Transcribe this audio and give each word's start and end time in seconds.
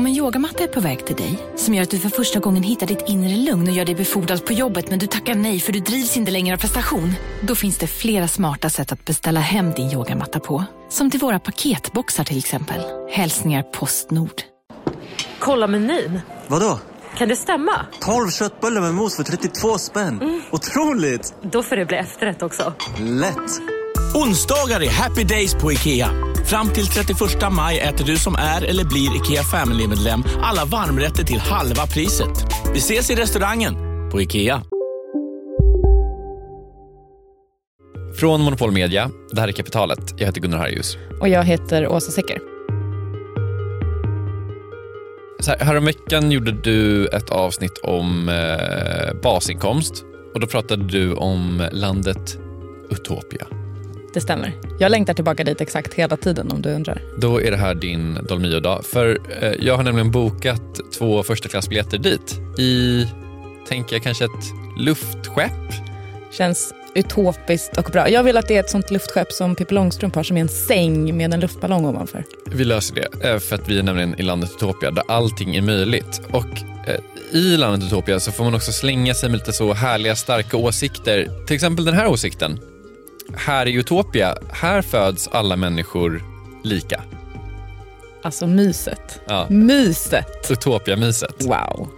Om 0.00 0.06
en 0.06 0.12
yogamatta 0.12 0.64
är 0.64 0.68
på 0.68 0.80
väg 0.80 1.06
till 1.06 1.16
dig, 1.16 1.38
som 1.56 1.74
gör 1.74 1.82
att 1.82 1.90
du 1.90 1.98
för 1.98 2.08
första 2.08 2.40
gången 2.40 2.62
hittar 2.62 2.86
ditt 2.86 3.08
inre 3.08 3.36
lugn 3.36 3.68
och 3.68 3.74
gör 3.74 3.84
dig 3.84 3.94
befordrad 3.94 4.46
på 4.46 4.52
jobbet 4.52 4.90
men 4.90 4.98
du 4.98 5.06
tackar 5.06 5.34
nej 5.34 5.60
för 5.60 5.72
du 5.72 5.80
drivs 5.80 6.16
inte 6.16 6.30
längre 6.30 6.54
av 6.54 6.60
prestation. 6.60 7.12
Då 7.42 7.54
finns 7.54 7.78
det 7.78 7.86
flera 7.86 8.28
smarta 8.28 8.70
sätt 8.70 8.92
att 8.92 9.04
beställa 9.04 9.40
hem 9.40 9.72
din 9.72 9.90
yogamatta 9.90 10.40
på. 10.40 10.64
Som 10.88 11.10
till 11.10 11.20
våra 11.20 11.38
paketboxar 11.38 12.24
till 12.24 12.38
exempel. 12.38 12.80
Hälsningar 13.10 13.62
Postnord. 13.62 14.42
Kolla 15.38 15.66
menyn. 15.66 16.20
Vadå? 16.46 16.78
Kan 17.16 17.28
det 17.28 17.36
stämma? 17.36 17.86
12 18.00 18.30
köttbullar 18.30 18.80
med 18.80 18.94
mos 18.94 19.16
för 19.16 19.22
32 19.22 19.78
spänn. 19.78 20.20
Mm. 20.20 20.42
Otroligt! 20.50 21.34
Då 21.42 21.62
får 21.62 21.76
det 21.76 21.84
bli 21.84 21.96
efterrätt 21.96 22.42
också. 22.42 22.72
Lätt! 22.98 23.79
Onsdagar 24.14 24.82
är 24.82 24.90
happy 24.90 25.24
days 25.24 25.54
på 25.54 25.72
IKEA. 25.72 26.10
Fram 26.44 26.68
till 26.68 26.86
31 26.86 27.18
maj 27.52 27.78
äter 27.78 28.04
du 28.04 28.16
som 28.16 28.34
är 28.34 28.64
eller 28.64 28.84
blir 28.84 29.16
IKEA 29.16 29.42
Family-medlem 29.42 30.24
alla 30.42 30.64
varmrätter 30.64 31.24
till 31.24 31.38
halva 31.38 31.86
priset. 31.86 32.46
Vi 32.72 32.78
ses 32.78 33.10
i 33.10 33.14
restaurangen 33.14 33.74
på 34.10 34.22
IKEA. 34.22 34.62
Från 38.16 38.40
Monopol 38.40 38.72
Media, 38.72 39.10
det 39.32 39.40
här 39.40 39.48
är 39.48 39.52
Kapitalet. 39.52 40.14
Jag 40.16 40.26
heter 40.26 40.40
Gunnar 40.40 40.58
Harjus. 40.58 40.96
Och 41.20 41.28
jag 41.28 41.44
heter 41.44 41.88
Åsa 41.88 42.10
Secker. 42.10 42.38
Så 45.40 45.50
här, 45.50 45.58
häromveckan 45.58 46.32
gjorde 46.32 46.52
du 46.52 47.06
ett 47.06 47.30
avsnitt 47.30 47.78
om 47.82 48.28
eh, 48.28 49.20
basinkomst 49.22 50.04
och 50.34 50.40
då 50.40 50.46
pratade 50.46 50.84
du 50.84 51.14
om 51.14 51.68
landet 51.72 52.38
Utopia. 52.90 53.59
Det 54.14 54.20
stämmer. 54.20 54.52
Jag 54.78 54.90
längtar 54.90 55.14
tillbaka 55.14 55.44
dit 55.44 55.60
exakt 55.60 55.94
hela 55.94 56.16
tiden 56.16 56.50
om 56.52 56.62
du 56.62 56.68
undrar. 56.68 57.02
Då 57.18 57.40
är 57.40 57.50
det 57.50 57.56
här 57.56 57.74
din 57.74 58.18
Dolmio-dag. 58.28 58.84
För 58.84 59.18
eh, 59.40 59.52
jag 59.60 59.76
har 59.76 59.84
nämligen 59.84 60.10
bokat 60.10 60.80
två 60.98 61.22
första 61.22 61.48
klassbiljetter 61.48 61.98
dit 61.98 62.40
i, 62.58 63.06
tänker 63.68 63.96
jag, 63.96 64.02
kanske 64.02 64.24
ett 64.24 64.52
luftskepp. 64.78 65.52
Känns 66.32 66.74
utopiskt 66.94 67.76
och 67.76 67.90
bra. 67.92 68.08
Jag 68.08 68.22
vill 68.22 68.36
att 68.36 68.48
det 68.48 68.56
är 68.56 68.60
ett 68.60 68.70
sånt 68.70 68.90
luftskepp 68.90 69.32
som 69.32 69.54
Pippi 69.54 69.74
Långstrump 69.74 70.14
har, 70.14 70.22
som 70.22 70.36
är 70.36 70.40
en 70.40 70.48
säng 70.48 71.16
med 71.16 71.34
en 71.34 71.40
luftballong 71.40 71.86
ovanför. 71.86 72.24
Vi 72.46 72.64
löser 72.64 72.94
det, 72.94 73.28
eh, 73.28 73.38
för 73.38 73.54
att 73.54 73.68
vi 73.68 73.78
är 73.78 73.82
nämligen 73.82 74.20
i 74.20 74.22
landet 74.22 74.50
Utopia 74.56 74.90
där 74.90 75.04
allting 75.08 75.56
är 75.56 75.62
möjligt. 75.62 76.20
Och 76.30 76.46
eh, 76.88 77.00
i 77.32 77.56
landet 77.56 77.86
Utopia 77.86 78.20
så 78.20 78.32
får 78.32 78.44
man 78.44 78.54
också 78.54 78.72
slänga 78.72 79.14
sig 79.14 79.28
med 79.28 79.38
lite 79.38 79.52
så 79.52 79.72
härliga, 79.72 80.16
starka 80.16 80.56
åsikter. 80.56 81.44
Till 81.46 81.54
exempel 81.54 81.84
den 81.84 81.94
här 81.94 82.06
åsikten. 82.06 82.60
Här 83.36 83.68
i 83.68 83.72
Utopia, 83.72 84.36
här 84.52 84.82
föds 84.82 85.28
alla 85.28 85.56
människor 85.56 86.22
lika. 86.64 87.02
Alltså 88.22 88.46
myset. 88.46 89.20
Ja. 89.26 89.46
Myset. 89.50 90.50
Utopia-myset. 90.50 91.44
Wow. 91.44 91.88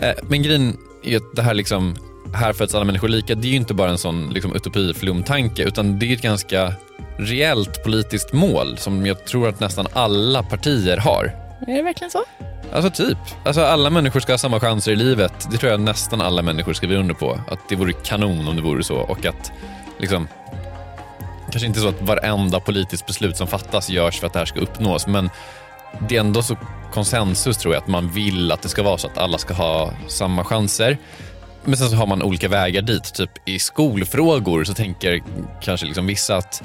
Eh, 0.00 0.14
men 0.22 0.42
grejen 0.42 0.76
är 1.02 1.16
att 1.16 1.36
det 1.36 1.42
här 1.42 1.54
liksom 1.54 1.96
här 2.34 2.52
föds 2.52 2.74
alla 2.74 2.84
människor 2.84 3.08
lika, 3.08 3.34
det 3.34 3.48
är 3.48 3.50
ju 3.50 3.56
inte 3.56 3.74
bara 3.74 3.90
en 3.90 3.98
sån 3.98 4.30
liksom, 4.30 4.54
utopiflumtanke 4.54 5.62
utan 5.62 5.98
det 5.98 6.06
är 6.06 6.14
ett 6.14 6.22
ganska 6.22 6.72
reellt 7.18 7.84
politiskt 7.84 8.32
mål 8.32 8.78
som 8.78 9.06
jag 9.06 9.24
tror 9.24 9.48
att 9.48 9.60
nästan 9.60 9.86
alla 9.92 10.42
partier 10.42 10.96
har. 10.96 11.24
Är 11.66 11.76
det 11.76 11.82
verkligen 11.82 12.10
så? 12.10 12.24
Alltså 12.72 12.90
typ. 12.90 13.18
Alltså 13.44 13.60
alla 13.60 13.90
människor 13.90 14.20
ska 14.20 14.32
ha 14.32 14.38
samma 14.38 14.60
chanser 14.60 14.92
i 14.92 14.96
livet. 14.96 15.48
Det 15.50 15.56
tror 15.56 15.72
jag 15.72 15.80
nästan 15.80 16.20
alla 16.20 16.42
människor 16.42 16.72
skriver 16.72 16.96
under 16.96 17.14
på. 17.14 17.40
Att 17.50 17.68
det 17.68 17.76
vore 17.76 17.92
kanon 17.92 18.48
om 18.48 18.56
det 18.56 18.62
vore 18.62 18.84
så 18.84 18.96
och 18.96 19.26
att 19.26 19.52
liksom 19.98 20.28
kanske 21.56 21.66
inte 21.66 21.80
så 21.80 21.88
att 21.88 22.02
varenda 22.02 22.60
politiskt 22.60 23.06
beslut 23.06 23.36
som 23.36 23.46
fattas 23.46 23.90
görs 23.90 24.20
för 24.20 24.26
att 24.26 24.32
det 24.32 24.38
här 24.38 24.46
ska 24.46 24.60
uppnås 24.60 25.06
men 25.06 25.30
det 26.08 26.16
är 26.16 26.20
ändå 26.20 26.42
så 26.42 26.56
konsensus 26.92 27.56
tror 27.56 27.74
jag 27.74 27.82
att 27.82 27.88
man 27.88 28.10
vill 28.10 28.52
att 28.52 28.62
det 28.62 28.68
ska 28.68 28.82
vara 28.82 28.98
så 28.98 29.06
att 29.06 29.18
alla 29.18 29.38
ska 29.38 29.54
ha 29.54 29.92
samma 30.08 30.44
chanser. 30.44 30.98
Men 31.64 31.76
sen 31.76 31.90
så 31.90 31.96
har 31.96 32.06
man 32.06 32.22
olika 32.22 32.48
vägar 32.48 32.82
dit. 32.82 33.14
Typ 33.14 33.30
i 33.44 33.58
skolfrågor 33.58 34.64
så 34.64 34.74
tänker 34.74 35.22
kanske 35.62 35.86
liksom 35.86 36.06
vissa 36.06 36.36
att 36.36 36.62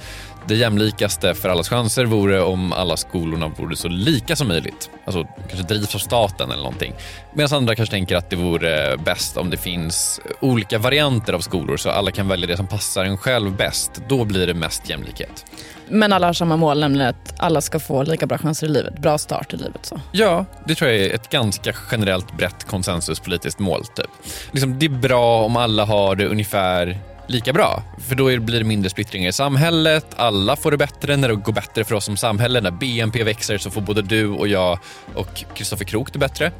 det 0.47 0.55
jämlikaste 0.55 1.33
för 1.33 1.49
allas 1.49 1.69
chanser 1.69 2.05
vore 2.05 2.41
om 2.41 2.73
alla 2.73 2.97
skolorna 2.97 3.47
vore 3.47 3.75
så 3.75 3.87
lika 3.87 4.35
som 4.35 4.47
möjligt. 4.47 4.89
Alltså 5.05 5.23
kanske 5.23 5.67
drivs 5.67 5.95
av 5.95 5.99
staten 5.99 6.51
eller 6.51 6.63
någonting. 6.63 6.93
Medan 7.33 7.57
andra 7.57 7.75
kanske 7.75 7.95
tänker 7.95 8.15
att 8.15 8.29
det 8.29 8.35
vore 8.35 8.97
bäst 8.97 9.37
om 9.37 9.49
det 9.49 9.57
finns 9.57 10.19
olika 10.39 10.79
varianter 10.79 11.33
av 11.33 11.39
skolor 11.39 11.77
så 11.77 11.89
alla 11.89 12.11
kan 12.11 12.27
välja 12.27 12.47
det 12.47 12.57
som 12.57 12.67
passar 12.67 13.05
en 13.05 13.17
själv 13.17 13.55
bäst. 13.55 14.01
Då 14.09 14.25
blir 14.25 14.47
det 14.47 14.53
mest 14.53 14.89
jämlikhet. 14.89 15.45
Men 15.89 16.13
alla 16.13 16.27
har 16.27 16.33
samma 16.33 16.57
mål, 16.57 16.79
nämligen 16.79 17.09
att 17.09 17.33
alla 17.37 17.61
ska 17.61 17.79
få 17.79 18.03
lika 18.03 18.27
bra 18.27 18.37
chanser 18.37 18.67
i 18.67 18.69
livet. 18.69 18.99
Bra 18.99 19.17
start 19.17 19.53
i 19.53 19.57
livet. 19.57 19.85
så. 19.85 19.99
Ja, 20.11 20.45
det 20.65 20.75
tror 20.75 20.91
jag 20.91 20.99
är 20.99 21.15
ett 21.15 21.29
ganska 21.29 21.75
generellt 21.91 22.37
brett 22.37 22.67
konsensuspolitiskt 22.67 23.59
mål. 23.59 23.85
Typ. 23.85 24.09
Liksom, 24.51 24.79
det 24.79 24.85
är 24.85 24.89
bra 24.89 25.43
om 25.43 25.57
alla 25.57 25.85
har 25.85 26.15
det 26.15 26.27
ungefär 26.27 26.99
lika 27.31 27.53
bra. 27.53 27.83
För 28.07 28.15
då 28.15 28.39
blir 28.39 28.59
det 28.59 28.65
mindre 28.65 28.89
splittringar 28.89 29.29
i 29.29 29.33
samhället, 29.33 30.05
alla 30.15 30.55
får 30.55 30.71
det 30.71 30.77
bättre 30.77 31.17
när 31.17 31.29
det 31.29 31.35
går 31.35 31.53
bättre 31.53 31.83
för 31.83 31.95
oss 31.95 32.05
som 32.05 32.17
samhälle. 32.17 32.61
När 32.61 32.71
BNP 32.71 33.23
växer 33.23 33.57
så 33.57 33.69
får 33.69 33.81
både 33.81 34.01
du 34.01 34.27
och 34.27 34.47
jag 34.47 34.79
och 35.15 35.43
Kristoffer 35.55 35.85
Krook 35.85 36.13
det 36.13 36.19
bättre. 36.19 36.51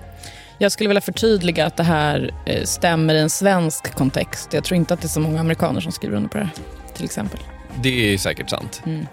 Jag 0.58 0.72
skulle 0.72 0.88
vilja 0.88 1.02
förtydliga 1.02 1.66
att 1.66 1.78
det 1.78 1.84
här 1.84 2.32
eh, 2.46 2.64
stämmer 2.64 3.16
i 3.16 3.20
en 3.20 3.30
svensk 3.30 3.96
kontext. 3.96 4.54
Jag 4.54 4.64
tror 4.64 4.76
inte 4.76 4.94
att 4.94 5.02
det 5.02 5.06
är 5.06 5.10
så 5.10 5.20
många 5.20 5.40
amerikaner 5.40 5.82
som 5.82 5.92
skriver 5.92 6.18
under 6.18 6.30
på 6.30 6.38
det 6.38 6.44
här, 6.44 6.54
till 6.96 7.06
exempel. 7.06 7.40
Det 7.82 8.14
är 8.14 8.18
säkert 8.18 8.50
sant. 8.50 8.82
Mm. 8.86 9.08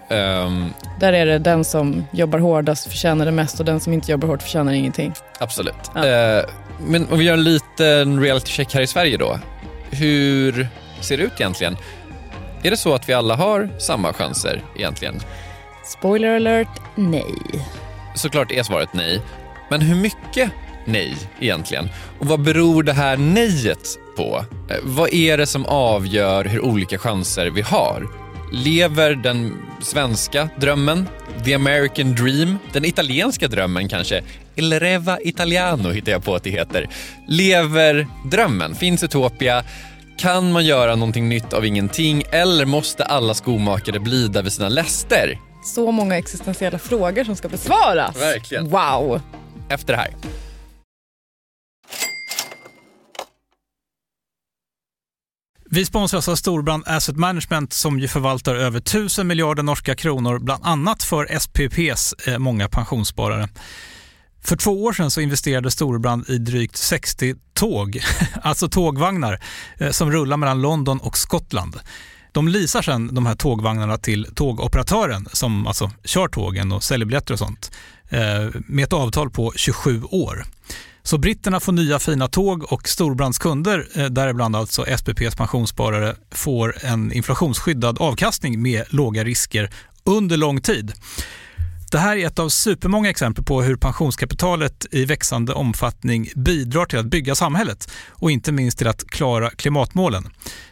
Um, 0.45 0.73
Där 0.99 1.13
är 1.13 1.25
det 1.25 1.39
den 1.39 1.63
som 1.63 2.05
jobbar 2.11 2.39
hårdast 2.39 2.87
förtjänar 2.87 3.25
det 3.25 3.31
mest 3.31 3.59
och 3.59 3.65
den 3.65 3.79
som 3.79 3.93
inte 3.93 4.11
jobbar 4.11 4.27
hårt 4.27 4.41
förtjänar 4.41 4.73
ingenting. 4.73 5.13
Absolut. 5.39 5.91
Ja. 5.95 6.37
Uh, 6.39 6.45
men 6.87 7.07
om 7.11 7.19
vi 7.19 7.25
gör 7.25 7.33
en 7.33 7.43
liten 7.43 8.21
reality 8.21 8.51
check 8.51 8.73
här 8.73 8.81
i 8.81 8.87
Sverige 8.87 9.17
då. 9.17 9.39
Hur 9.91 10.67
ser 11.01 11.17
ut 11.17 11.31
egentligen? 11.35 11.77
Är 12.63 12.71
det 12.71 12.77
så 12.77 12.93
att 12.93 13.09
vi 13.09 13.13
alla 13.13 13.35
har 13.35 13.69
samma 13.79 14.13
chanser 14.13 14.63
egentligen? 14.75 15.19
Spoiler 15.85 16.35
alert, 16.35 16.81
nej. 16.95 17.35
Såklart 18.15 18.51
är 18.51 18.63
svaret 18.63 18.93
nej. 18.93 19.21
Men 19.69 19.81
hur 19.81 19.95
mycket 19.95 20.51
nej 20.85 21.17
egentligen? 21.39 21.89
Och 22.19 22.27
vad 22.27 22.41
beror 22.41 22.83
det 22.83 22.93
här 22.93 23.17
nejet 23.17 23.99
på? 24.17 24.45
Eh, 24.69 24.77
vad 24.83 25.13
är 25.13 25.37
det 25.37 25.45
som 25.45 25.65
avgör 25.65 26.45
hur 26.45 26.61
olika 26.61 26.97
chanser 26.97 27.47
vi 27.47 27.61
har? 27.61 28.07
Lever 28.53 29.15
den 29.15 29.53
svenska 29.81 30.49
drömmen, 30.57 31.07
the 31.45 31.53
American 31.53 32.15
dream, 32.15 32.57
den 32.73 32.85
italienska 32.85 33.47
drömmen 33.47 33.89
kanske? 33.89 34.23
Il 34.55 34.79
reva 34.79 35.19
italiano 35.21 35.89
hittar 35.91 36.11
jag 36.11 36.23
på 36.23 36.35
att 36.35 36.43
det 36.43 36.49
heter. 36.49 36.89
Lever 37.27 38.07
drömmen? 38.25 38.75
Finns 38.75 39.03
Utopia? 39.03 39.63
Kan 40.19 40.51
man 40.51 40.65
göra 40.65 40.95
någonting 40.95 41.29
nytt 41.29 41.53
av 41.53 41.65
ingenting 41.65 42.23
eller 42.31 42.65
måste 42.65 43.03
alla 43.03 43.33
skomakare 43.33 43.99
blida 43.99 44.41
vid 44.41 44.53
sina 44.53 44.69
läster? 44.69 45.39
Så 45.63 45.91
många 45.91 46.17
existentiella 46.17 46.79
frågor 46.79 47.23
som 47.23 47.35
ska 47.35 47.49
besvaras. 47.49 48.21
Verkligen. 48.21 48.69
Wow. 48.69 49.21
Efter 49.69 49.93
det 49.93 49.99
här. 49.99 50.09
Vi 55.69 55.85
sponsras 55.85 56.29
av 56.29 56.35
Storbrand 56.35 56.83
Asset 56.87 57.15
Management 57.15 57.73
som 57.73 57.99
ju 57.99 58.07
förvaltar 58.07 58.55
över 58.55 58.79
1000 58.79 59.27
miljarder 59.27 59.63
norska 59.63 59.95
kronor, 59.95 60.39
bland 60.39 60.65
annat 60.65 61.03
för 61.03 61.39
SPPs 61.39 62.27
eh, 62.27 62.37
många 62.37 62.69
pensionssparare. 62.69 63.49
För 64.41 64.55
två 64.55 64.83
år 64.83 64.93
sedan 64.93 65.11
så 65.11 65.21
investerade 65.21 65.71
Storebrand 65.71 66.29
i 66.29 66.37
drygt 66.37 66.77
60 66.77 67.35
tåg, 67.53 67.99
alltså 68.41 68.69
tågvagnar, 68.69 69.39
eh, 69.77 69.91
som 69.91 70.11
rullar 70.11 70.37
mellan 70.37 70.61
London 70.61 70.99
och 70.99 71.17
Skottland. 71.17 71.79
De 72.31 72.47
leasar 72.47 72.81
sedan 72.81 73.15
de 73.15 73.25
här 73.25 73.35
tågvagnarna 73.35 73.97
till 73.97 74.27
tågoperatören 74.35 75.27
som 75.33 75.67
alltså 75.67 75.91
kör 76.03 76.27
tågen 76.27 76.71
och 76.71 76.83
säljer 76.83 77.05
biljetter 77.05 77.33
och 77.33 77.39
sånt 77.39 77.71
eh, 78.09 78.61
med 78.67 78.83
ett 78.83 78.93
avtal 78.93 79.29
på 79.29 79.53
27 79.55 80.03
år. 80.03 80.45
Så 81.03 81.17
britterna 81.17 81.59
får 81.59 81.71
nya 81.71 81.99
fina 81.99 82.27
tåg 82.27 82.73
och 82.73 82.87
Storbrands 82.87 83.39
kunder, 83.39 83.87
eh, 83.95 84.05
däribland 84.05 84.55
alltså 84.55 84.85
SPPs 84.97 85.35
pensionssparare, 85.35 86.15
får 86.31 86.75
en 86.85 87.11
inflationsskyddad 87.11 87.97
avkastning 88.01 88.61
med 88.61 88.85
låga 88.89 89.23
risker 89.23 89.69
under 90.03 90.37
lång 90.37 90.61
tid. 90.61 90.93
Det 91.91 91.99
här 91.99 92.17
är 92.17 92.27
ett 92.27 92.39
av 92.39 92.49
supermånga 92.49 93.09
exempel 93.09 93.43
på 93.43 93.61
hur 93.61 93.75
pensionskapitalet 93.75 94.85
i 94.91 95.05
växande 95.05 95.53
omfattning 95.53 96.29
bidrar 96.35 96.85
till 96.85 96.99
att 96.99 97.05
bygga 97.05 97.35
samhället 97.35 97.91
och 98.09 98.31
inte 98.31 98.51
minst 98.51 98.77
till 98.77 98.87
att 98.87 99.07
klara 99.07 99.49
klimatmålen. 99.49 100.29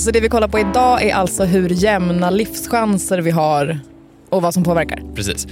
Så 0.00 0.10
det 0.10 0.20
vi 0.20 0.28
kollar 0.28 0.48
på 0.48 0.58
idag 0.58 1.02
är 1.02 1.14
alltså 1.14 1.44
hur 1.44 1.68
jämna 1.68 2.30
livschanser 2.30 3.18
vi 3.18 3.30
har 3.30 3.80
och 4.28 4.42
vad 4.42 4.54
som 4.54 4.64
påverkar. 4.64 5.02
Precis. 5.14 5.46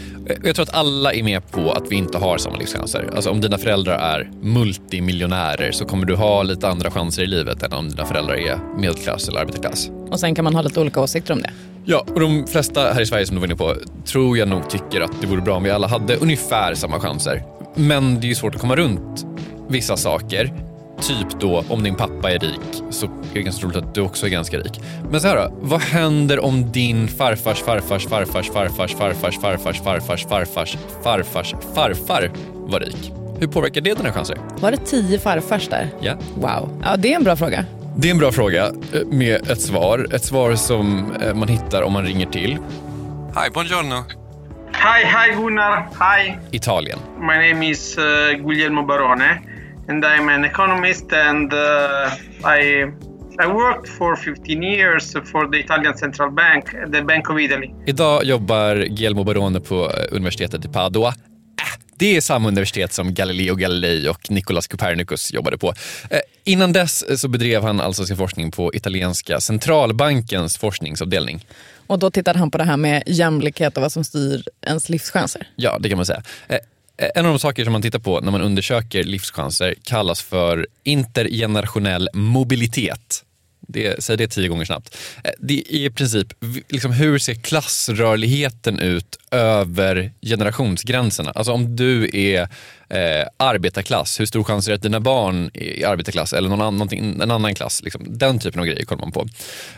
Jag 0.44 0.54
tror 0.54 0.62
att 0.62 0.74
alla 0.74 1.12
är 1.12 1.22
med 1.22 1.50
på 1.50 1.72
att 1.72 1.82
vi 1.90 1.96
inte 1.96 2.18
har 2.18 2.38
samma 2.38 2.56
livschanser. 2.56 3.10
Alltså 3.14 3.30
om 3.30 3.40
dina 3.40 3.58
föräldrar 3.58 3.98
är 3.98 4.30
multimiljonärer 4.40 5.72
så 5.72 5.84
kommer 5.84 6.06
du 6.06 6.16
ha 6.16 6.42
lite 6.42 6.68
andra 6.68 6.90
chanser 6.90 7.22
i 7.22 7.26
livet 7.26 7.62
än 7.62 7.72
om 7.72 7.88
dina 7.88 8.04
föräldrar 8.04 8.34
är 8.34 8.58
medelklass 8.78 9.28
eller 9.28 9.40
arbetarklass. 9.40 9.90
Och 10.10 10.20
sen 10.20 10.34
kan 10.34 10.44
man 10.44 10.54
ha 10.54 10.62
lite 10.62 10.80
olika 10.80 11.00
åsikter 11.00 11.32
om 11.32 11.42
det. 11.42 11.50
Ja, 11.84 12.04
och 12.14 12.20
de 12.20 12.46
flesta 12.46 12.92
här 12.92 13.00
i 13.00 13.06
Sverige 13.06 13.26
som 13.26 13.36
du 13.36 13.40
var 13.40 13.46
inne 13.46 13.56
på 13.56 13.74
tror 14.04 14.38
jag 14.38 14.48
nog 14.48 14.70
tycker 14.70 15.00
att 15.00 15.20
det 15.20 15.26
vore 15.26 15.40
bra 15.40 15.56
om 15.56 15.62
vi 15.62 15.70
alla 15.70 15.86
hade 15.86 16.16
ungefär 16.16 16.74
samma 16.74 17.00
chanser. 17.00 17.42
Men 17.74 18.20
det 18.20 18.26
är 18.26 18.28
ju 18.28 18.34
svårt 18.34 18.54
att 18.54 18.60
komma 18.60 18.76
runt 18.76 19.26
vissa 19.68 19.96
saker. 19.96 20.67
Typ 21.00 21.40
då, 21.40 21.64
om 21.68 21.82
din 21.82 21.94
pappa 21.94 22.30
är 22.30 22.38
rik 22.38 22.82
så 22.90 23.06
är 23.06 23.10
det 23.34 23.42
ganska 23.42 23.60
troligt 23.60 23.76
att 23.76 23.94
du 23.94 24.00
också 24.00 24.26
är 24.26 24.30
ganska 24.30 24.58
rik. 24.58 24.80
Men 25.10 25.20
så 25.20 25.28
här 25.28 25.36
då, 25.36 25.52
vad 25.60 25.80
händer 25.80 26.44
om 26.44 26.72
din 26.72 27.08
farfars 27.08 27.62
farfars 27.62 28.06
farfars 28.06 28.50
farfars 28.50 28.94
farfars 28.94 29.36
farfars 29.40 29.80
farfars 29.80 30.26
farfars 30.26 30.76
farfars 31.04 31.54
farfar 31.74 32.30
var 32.54 32.80
rik? 32.80 33.12
Hur 33.40 33.46
påverkar 33.46 33.80
det 33.80 33.94
dina 33.94 34.12
chanser? 34.12 34.38
Var 34.60 34.70
det 34.70 34.76
tio 34.76 35.18
farfars 35.18 35.68
där? 35.68 35.88
Ja. 36.00 36.14
Wow. 36.34 36.82
Ja, 36.84 36.96
det 36.96 37.12
är 37.12 37.16
en 37.16 37.24
bra 37.24 37.36
fråga. 37.36 37.64
Det 37.96 38.08
är 38.08 38.10
en 38.10 38.18
bra 38.18 38.32
fråga 38.32 38.66
eh, 38.66 39.06
med 39.06 39.50
ett 39.50 39.60
svar. 39.60 40.06
Ett 40.14 40.24
svar 40.24 40.54
som 40.54 41.12
eh, 41.22 41.34
man 41.34 41.48
hittar 41.48 41.82
om 41.82 41.92
man 41.92 42.04
ringer 42.04 42.26
till 42.26 42.58
Hi, 43.34 43.50
buongiorno. 43.54 44.04
Hi, 44.72 45.04
hi 45.04 45.42
Gunnar. 45.42 45.88
Hi. 46.00 46.38
Italien. 46.50 46.98
My 47.20 47.48
name 47.48 47.62
is 47.70 47.98
uh, 47.98 48.04
Guglielmo 48.36 48.82
Barone, 48.82 49.38
and 49.88 50.04
I'm 50.04 50.28
an 50.28 50.44
economist, 50.44 51.12
and 51.12 51.52
uh, 51.52 51.58
I 52.44 52.84
I 53.40 53.46
worked 53.46 53.88
for 53.88 54.16
15 54.16 54.62
years 54.62 55.12
for 55.12 55.50
the 55.52 55.58
Italian 55.58 55.96
Central 55.98 56.30
Bank, 56.30 56.64
the 56.92 57.02
Bank 57.02 57.30
of 57.30 57.38
Italy. 57.40 57.70
Idag 57.86 58.24
jobbar 58.24 58.76
Guillermo 58.76 59.24
Barone 59.24 59.60
på 59.60 59.90
eh, 59.90 60.16
universitetet 60.16 60.64
i 60.64 60.68
Padua. 60.68 61.08
Äh, 61.08 61.14
Det 61.96 62.16
är 62.16 62.20
samma 62.20 62.48
universitet 62.48 62.92
som 62.92 63.14
Galileo 63.14 63.54
Galilei 63.54 64.08
och 64.08 64.30
Nicolas 64.30 64.66
Copernicus 64.66 65.32
jobbade 65.32 65.58
på. 65.58 65.68
Eh, 66.10 66.18
Innan 66.44 66.72
dess 66.72 67.20
så 67.20 67.28
bedrev 67.28 67.62
han 67.62 67.80
alltså 67.80 68.04
sin 68.06 68.16
forskning 68.16 68.50
på 68.50 68.74
italienska 68.74 69.40
centralbankens 69.40 70.58
forskningsavdelning. 70.58 71.46
Och 71.86 71.98
då 71.98 72.10
tittade 72.10 72.38
han 72.38 72.50
på 72.50 72.58
det 72.58 72.64
här 72.64 72.76
med 72.76 73.02
jämlikhet 73.06 73.76
och 73.76 73.82
vad 73.82 73.92
som 73.92 74.04
styr 74.04 74.42
ens 74.66 74.88
livschanser. 74.88 75.48
Ja, 75.56 75.78
det 75.80 75.88
kan 75.88 75.98
man 75.98 76.06
säga. 76.06 76.22
En 76.98 77.26
av 77.26 77.32
de 77.32 77.38
saker 77.38 77.64
som 77.64 77.72
man 77.72 77.82
tittar 77.82 77.98
på 77.98 78.20
när 78.20 78.32
man 78.32 78.42
undersöker 78.42 79.04
livschanser 79.04 79.74
kallas 79.82 80.22
för 80.22 80.66
intergenerationell 80.82 82.08
mobilitet. 82.12 83.24
Det, 83.60 84.04
säg 84.04 84.16
det 84.16 84.28
tio 84.28 84.48
gånger 84.48 84.64
snabbt. 84.64 84.96
Eh, 85.24 85.30
det 85.38 85.54
är 85.54 85.86
i 85.86 85.90
princip 85.90 86.26
liksom, 86.68 86.92
hur 86.92 87.18
ser 87.18 87.34
klassrörligheten 87.34 88.78
ut 88.78 89.18
över 89.30 90.12
generationsgränserna? 90.22 91.30
Alltså 91.30 91.52
om 91.52 91.76
du 91.76 92.10
är 92.12 92.42
eh, 92.88 93.26
arbetarklass, 93.36 94.20
hur 94.20 94.26
stor 94.26 94.44
chans 94.44 94.66
är 94.66 94.70
det 94.70 94.76
att 94.76 94.82
dina 94.82 95.00
barn 95.00 95.50
är 95.54 95.86
arbetarklass 95.86 96.32
eller 96.32 96.48
någon 96.48 96.60
annan, 96.60 96.88
en 96.92 97.30
annan 97.30 97.54
klass? 97.54 97.82
Liksom, 97.82 98.04
den 98.08 98.38
typen 98.38 98.60
av 98.60 98.66
grejer 98.66 98.84
kollar 98.84 99.00
man 99.00 99.12
på. 99.12 99.28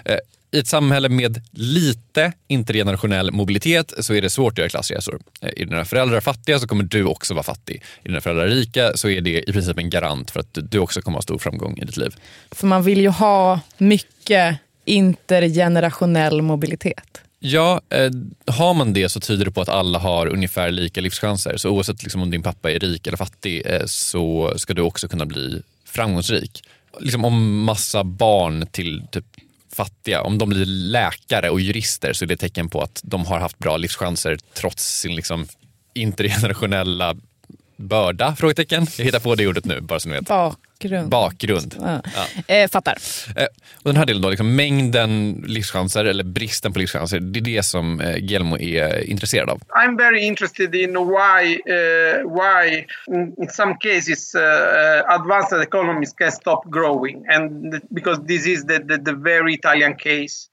Eh, 0.04 0.18
i 0.50 0.58
ett 0.58 0.66
samhälle 0.66 1.08
med 1.08 1.42
lite 1.50 2.32
intergenerationell 2.48 3.32
mobilitet 3.32 3.92
så 3.98 4.14
är 4.14 4.22
det 4.22 4.30
svårt 4.30 4.52
att 4.52 4.58
göra 4.58 4.68
klassresor. 4.68 5.20
Eh, 5.40 5.48
Är 5.56 5.64
dina 5.64 5.84
föräldrar 5.84 6.20
fattiga 6.20 6.58
så 6.58 6.66
kommer 6.66 6.84
du 6.84 7.04
också 7.04 7.34
vara 7.34 7.44
fattig. 7.44 7.82
Är 8.02 8.08
dina 8.08 8.20
föräldrar 8.20 8.46
rika 8.46 8.92
så 8.94 9.08
är 9.08 9.20
det 9.20 9.50
i 9.50 9.52
princip 9.52 9.78
en 9.78 9.90
garant 9.90 10.30
för 10.30 10.40
att 10.40 10.58
du 10.70 10.78
också 10.78 11.02
kommer 11.02 11.16
ha 11.16 11.22
stor 11.22 11.38
framgång 11.38 11.78
i 11.78 11.84
ditt 11.84 11.96
liv. 11.96 12.14
För 12.50 12.66
man 12.66 12.82
vill 12.82 13.00
ju 13.00 13.08
ha 13.08 13.60
mycket 13.78 14.58
intergenerationell 14.84 16.42
mobilitet. 16.42 17.20
Ja, 17.42 17.80
eh, 17.90 18.10
har 18.46 18.74
man 18.74 18.92
det 18.92 19.08
så 19.08 19.20
tyder 19.20 19.44
det 19.44 19.50
på 19.50 19.60
att 19.60 19.68
alla 19.68 19.98
har 19.98 20.26
ungefär 20.26 20.70
lika 20.70 21.00
livschanser. 21.00 21.56
Så 21.56 21.70
oavsett 21.70 22.02
liksom, 22.02 22.22
om 22.22 22.30
din 22.30 22.42
pappa 22.42 22.70
är 22.70 22.78
rik 22.78 23.06
eller 23.06 23.16
fattig 23.16 23.62
eh, 23.66 23.86
så 23.86 24.52
ska 24.56 24.74
du 24.74 24.82
också 24.82 25.08
kunna 25.08 25.26
bli 25.26 25.62
framgångsrik. 25.84 26.62
Liksom, 26.98 27.24
om 27.24 27.64
massa 27.64 28.04
barn 28.04 28.66
till 28.66 29.02
typ, 29.12 29.24
fattiga, 29.84 30.22
om 30.22 30.38
de 30.38 30.48
blir 30.48 30.66
läkare 30.66 31.50
och 31.50 31.60
jurister 31.60 32.12
så 32.12 32.24
är 32.24 32.26
det 32.26 32.34
ett 32.34 32.40
tecken 32.40 32.68
på 32.68 32.80
att 32.80 33.00
de 33.04 33.26
har 33.26 33.40
haft 33.40 33.58
bra 33.58 33.76
livschanser 33.76 34.38
trots 34.54 35.00
sin 35.00 35.14
liksom, 35.14 35.46
intergenerationella 35.94 37.16
börda? 37.76 38.36
Frågetecken. 38.36 38.86
Jag 38.98 39.04
hittar 39.04 39.20
på 39.20 39.34
det 39.34 39.46
ordet 39.46 39.64
nu 39.64 39.80
bara 39.80 40.00
så 40.00 40.08
ni 40.08 40.14
vet. 40.14 40.28
Bakgrund. 40.80 41.08
Bakgrund. 41.10 41.76
Ja. 41.80 42.02
Ja. 42.46 42.54
Eh, 42.54 42.68
fattar. 42.68 42.96
Eh, 43.36 43.46
Och 43.82 43.90
den 43.90 43.96
här 43.96 44.06
delen 44.06 44.22
då, 44.22 44.30
liksom 44.30 44.56
mängden 44.56 45.44
livschanser 45.46 46.04
eller 46.04 46.24
bristen 46.24 46.72
på 46.72 46.78
livschanser, 46.78 47.20
det 47.20 47.38
är 47.40 47.42
det 47.42 47.62
som 47.62 48.00
eh, 48.00 48.24
Gelmo 48.24 48.58
är 48.58 49.10
intresserad 49.10 49.50
av. 49.50 49.60
I'm 49.68 49.98
very 49.98 50.20
interested 50.20 50.74
in 50.74 50.92
why 50.92 51.60
uh, 51.66 52.34
why 52.40 52.86
in, 53.08 53.48
some 53.50 53.74
cases 53.80 54.34
uh, 54.34 54.40
advanced 55.14 55.62
economies 55.62 56.12
can 56.12 56.32
stop 56.32 56.64
growing, 56.64 57.26
and 57.28 57.80
because 57.90 58.26
this 58.26 58.46
is 58.46 58.66
the, 58.66 58.78
the, 58.78 58.96
the 59.04 59.14
very 59.14 59.54
Italian 59.54 59.96
case. 59.96 60.46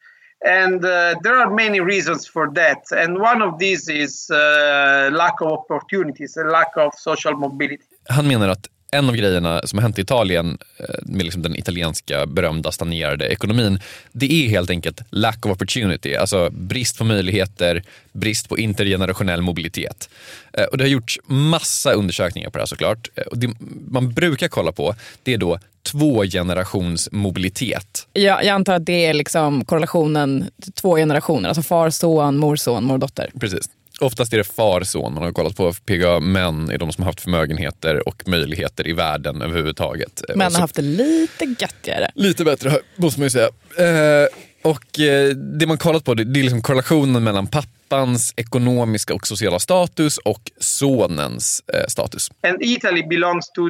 And 0.46 0.86
uh, 0.86 0.90
there 1.24 1.36
are 1.36 1.50
many 1.50 1.80
reasons 1.82 2.28
for 2.28 2.54
that. 2.54 2.92
And 2.92 3.18
one 3.18 3.42
of 3.42 3.60
these 3.60 3.90
is 3.90 4.30
uh, 4.30 5.10
lack 5.12 5.42
of 5.42 5.52
opportunities, 5.52 6.38
a 6.38 6.44
lack 6.44 6.78
of 6.78 6.94
social 6.96 7.34
mobility. 7.34 7.84
Han 8.10 8.28
menar 8.28 8.50
att 8.50 8.68
en 8.92 9.10
av 9.10 9.16
grejerna 9.16 9.62
som 9.66 9.80
har 9.80 9.84
hänt 9.84 10.00
i 10.00 10.02
Italien 10.02 10.58
eh, 10.78 10.86
med 11.04 11.24
liksom 11.24 11.42
den 11.42 11.56
italienska 11.56 12.26
berömda 12.26 12.72
stagnerade 12.72 13.28
ekonomin, 13.28 13.80
det 14.12 14.32
är 14.46 14.50
helt 14.50 14.70
enkelt 14.70 15.02
lack 15.10 15.46
of 15.46 15.52
opportunity, 15.52 16.16
alltså 16.16 16.50
brist 16.50 16.98
på 16.98 17.04
möjligheter, 17.04 17.84
brist 18.12 18.50
på 18.50 18.58
intergenerationell 18.58 19.42
mobilitet. 19.42 20.10
Eh, 20.54 20.64
Och 20.64 20.78
det 20.78 20.84
har 20.84 20.90
gjorts 20.90 21.20
massa 21.26 21.92
undersökningar 21.94 22.50
på 22.50 22.58
det 22.58 22.62
här 22.62 22.66
såklart. 22.68 23.10
Eh, 23.16 23.24
Och 23.24 23.38
det 23.38 23.50
man 23.92 24.14
brukar 24.14 24.48
kolla 24.48 24.72
på, 24.72 24.96
det 25.24 25.34
är 25.34 25.38
då 25.38 25.60
två 25.84 26.24
generations 26.24 27.10
mobilitet. 27.12 28.08
Jag, 28.14 28.44
jag 28.44 28.48
antar 28.54 28.74
att 28.74 28.86
det 28.86 29.06
är 29.06 29.14
liksom 29.14 29.66
korrelationen 29.66 30.50
två 30.82 30.96
generationer. 30.96 31.50
Alltså 31.50 31.62
far, 31.64 31.90
son, 31.90 32.38
mor, 32.38 32.56
son, 32.56 32.84
mor, 32.84 32.98
dotter. 32.98 33.30
Precis. 33.40 33.70
Oftast 34.02 34.34
är 34.34 34.38
det 34.38 34.44
far 34.44 34.82
son 34.82 35.14
man 35.14 35.24
har 35.24 35.32
kollat 35.32 35.56
på. 35.56 35.74
PGA 35.86 36.20
män 36.20 36.70
är 36.70 36.78
de 36.78 36.92
som 36.92 37.04
har 37.04 37.10
haft 37.12 37.22
förmögenheter 37.22 38.08
och 38.08 38.24
möjligheter 38.28 38.88
i 38.88 38.94
världen 38.94 39.42
överhuvudtaget. 39.42 40.22
Eh, 40.30 40.36
så- 40.36 40.42
har 40.56 40.62
haft 40.62 40.76
det 40.76 40.82
lite 40.82 41.46
göttigare. 41.60 42.08
Lite 42.16 42.44
bättre 42.46 42.72
måste 42.96 43.20
man 43.20 43.26
ju 43.26 43.30
säga. 43.30 43.50
Eh, 43.78 44.28
och 44.62 45.00
eh, 45.00 45.30
det 45.36 45.68
man 45.68 45.78
kollat 45.78 46.04
på 46.04 46.14
det, 46.14 46.24
det 46.24 46.40
är 46.40 46.42
liksom 46.44 46.62
korrelationen 46.62 47.24
mellan 47.24 47.48
pappans 47.48 48.34
ekonomiska 48.38 49.14
och 49.14 49.28
sociala 49.28 49.60
status 49.60 50.18
och 50.18 50.42
sonens 50.60 51.64
eh, 51.74 51.84
status. 51.88 52.32
And 52.48 52.58
Italy 52.62 53.04
belongs 53.10 53.52
to, 53.52 53.62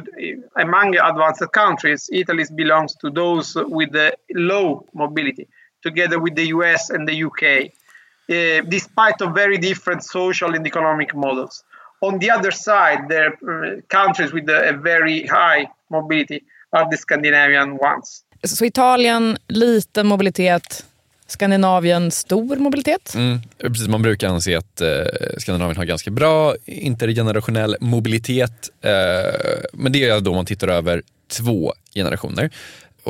among 0.62 0.96
advanced 0.96 1.48
countries, 1.52 2.10
Italy 2.12 2.44
belongs 2.56 2.96
to 2.96 3.10
those 3.10 3.60
with 3.78 3.92
the 3.92 4.10
low 4.34 4.86
mobility, 4.94 5.44
together 5.82 6.24
with 6.24 6.36
the 6.36 6.42
US 6.54 6.90
and 6.90 7.08
the 7.08 7.24
UK, 7.24 7.70
uh, 8.28 8.64
despite 8.70 9.24
of 9.24 9.34
very 9.34 9.56
different 9.56 10.04
social 10.04 10.54
and 10.54 10.66
economic 10.66 11.14
models. 11.14 11.64
On 12.00 12.18
the 12.18 12.30
other 12.30 12.50
side, 12.50 13.08
there 13.08 13.26
are 13.26 13.76
uh, 13.76 13.80
countries 13.88 14.32
with 14.32 14.50
a, 14.50 14.68
a 14.68 14.72
very 14.72 15.26
high 15.26 15.66
mobility 15.90 16.40
are 16.70 16.90
the 16.90 16.96
Scandinavian 16.96 17.70
ones. 17.70 18.24
Så 18.42 18.64
Italien, 18.64 19.36
liten 19.46 20.06
mobilitet. 20.06 20.84
Skandinavien, 21.26 22.10
stor 22.10 22.56
mobilitet. 22.56 23.14
Mm, 23.14 23.40
precis, 23.58 23.88
man 23.88 24.02
brukar 24.02 24.28
anse 24.28 24.58
att 24.58 24.80
eh, 24.80 24.88
Skandinavien 25.38 25.76
har 25.76 25.84
ganska 25.84 26.10
bra 26.10 26.54
intergenerationell 26.64 27.76
mobilitet. 27.80 28.70
Eh, 28.80 28.90
men 29.72 29.92
det 29.92 30.04
är 30.04 30.20
då 30.20 30.34
man 30.34 30.46
tittar 30.46 30.68
över 30.68 31.02
två 31.28 31.74
generationer. 31.94 32.50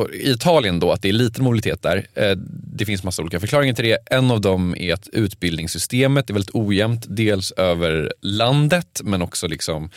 I 0.07 0.31
Italien 0.31 0.81
då, 0.81 0.93
att 0.93 1.03
det 1.03 1.09
är 1.09 1.13
liten 1.13 1.45
mobilitet 1.45 1.83
där. 1.83 2.07
Eh, 2.15 2.37
det 2.73 2.85
finns 2.85 3.03
massa 3.03 3.23
olika 3.23 3.41
förklaringar 3.41 3.75
till 3.75 3.85
det. 3.85 3.99
En 4.11 4.31
av 4.31 4.41
dem 4.41 4.75
är 4.79 4.95
att 4.95 5.09
utbildningssystemet 5.09 6.31
är 6.31 6.35
väldigt 6.35 6.55
ojämnt. 6.55 7.07
Dels 7.09 7.53
över 7.53 8.13
landet 8.21 9.01
men 9.05 9.23
också 9.23 9.47
liksom 9.47 9.91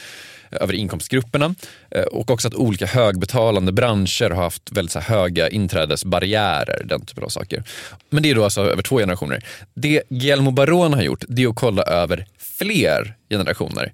eh, 0.49 0.61
över 0.61 0.73
inkomstgrupperna. 0.73 1.55
Eh, 1.91 2.03
och 2.03 2.31
också 2.31 2.47
att 2.47 2.55
olika 2.55 2.85
högbetalande 2.85 3.71
branscher 3.71 4.29
har 4.29 4.43
haft 4.43 4.71
väldigt 4.71 4.91
så 4.91 4.99
här 4.99 5.17
höga 5.17 5.49
inträdesbarriärer. 5.49 6.83
Den 6.85 7.05
typen 7.05 7.23
av 7.23 7.29
saker. 7.29 7.63
Men 8.09 8.23
det 8.23 8.29
är 8.29 8.35
då 8.35 8.43
alltså 8.43 8.61
över 8.61 8.83
två 8.83 8.97
generationer. 8.97 9.43
Det 9.73 10.03
Guillermo 10.09 10.51
Barone 10.51 10.95
har 10.95 11.03
gjort 11.03 11.23
det 11.27 11.43
är 11.43 11.47
att 11.47 11.55
kolla 11.55 11.83
över 11.83 12.25
fler 12.37 13.15
generationer. 13.29 13.91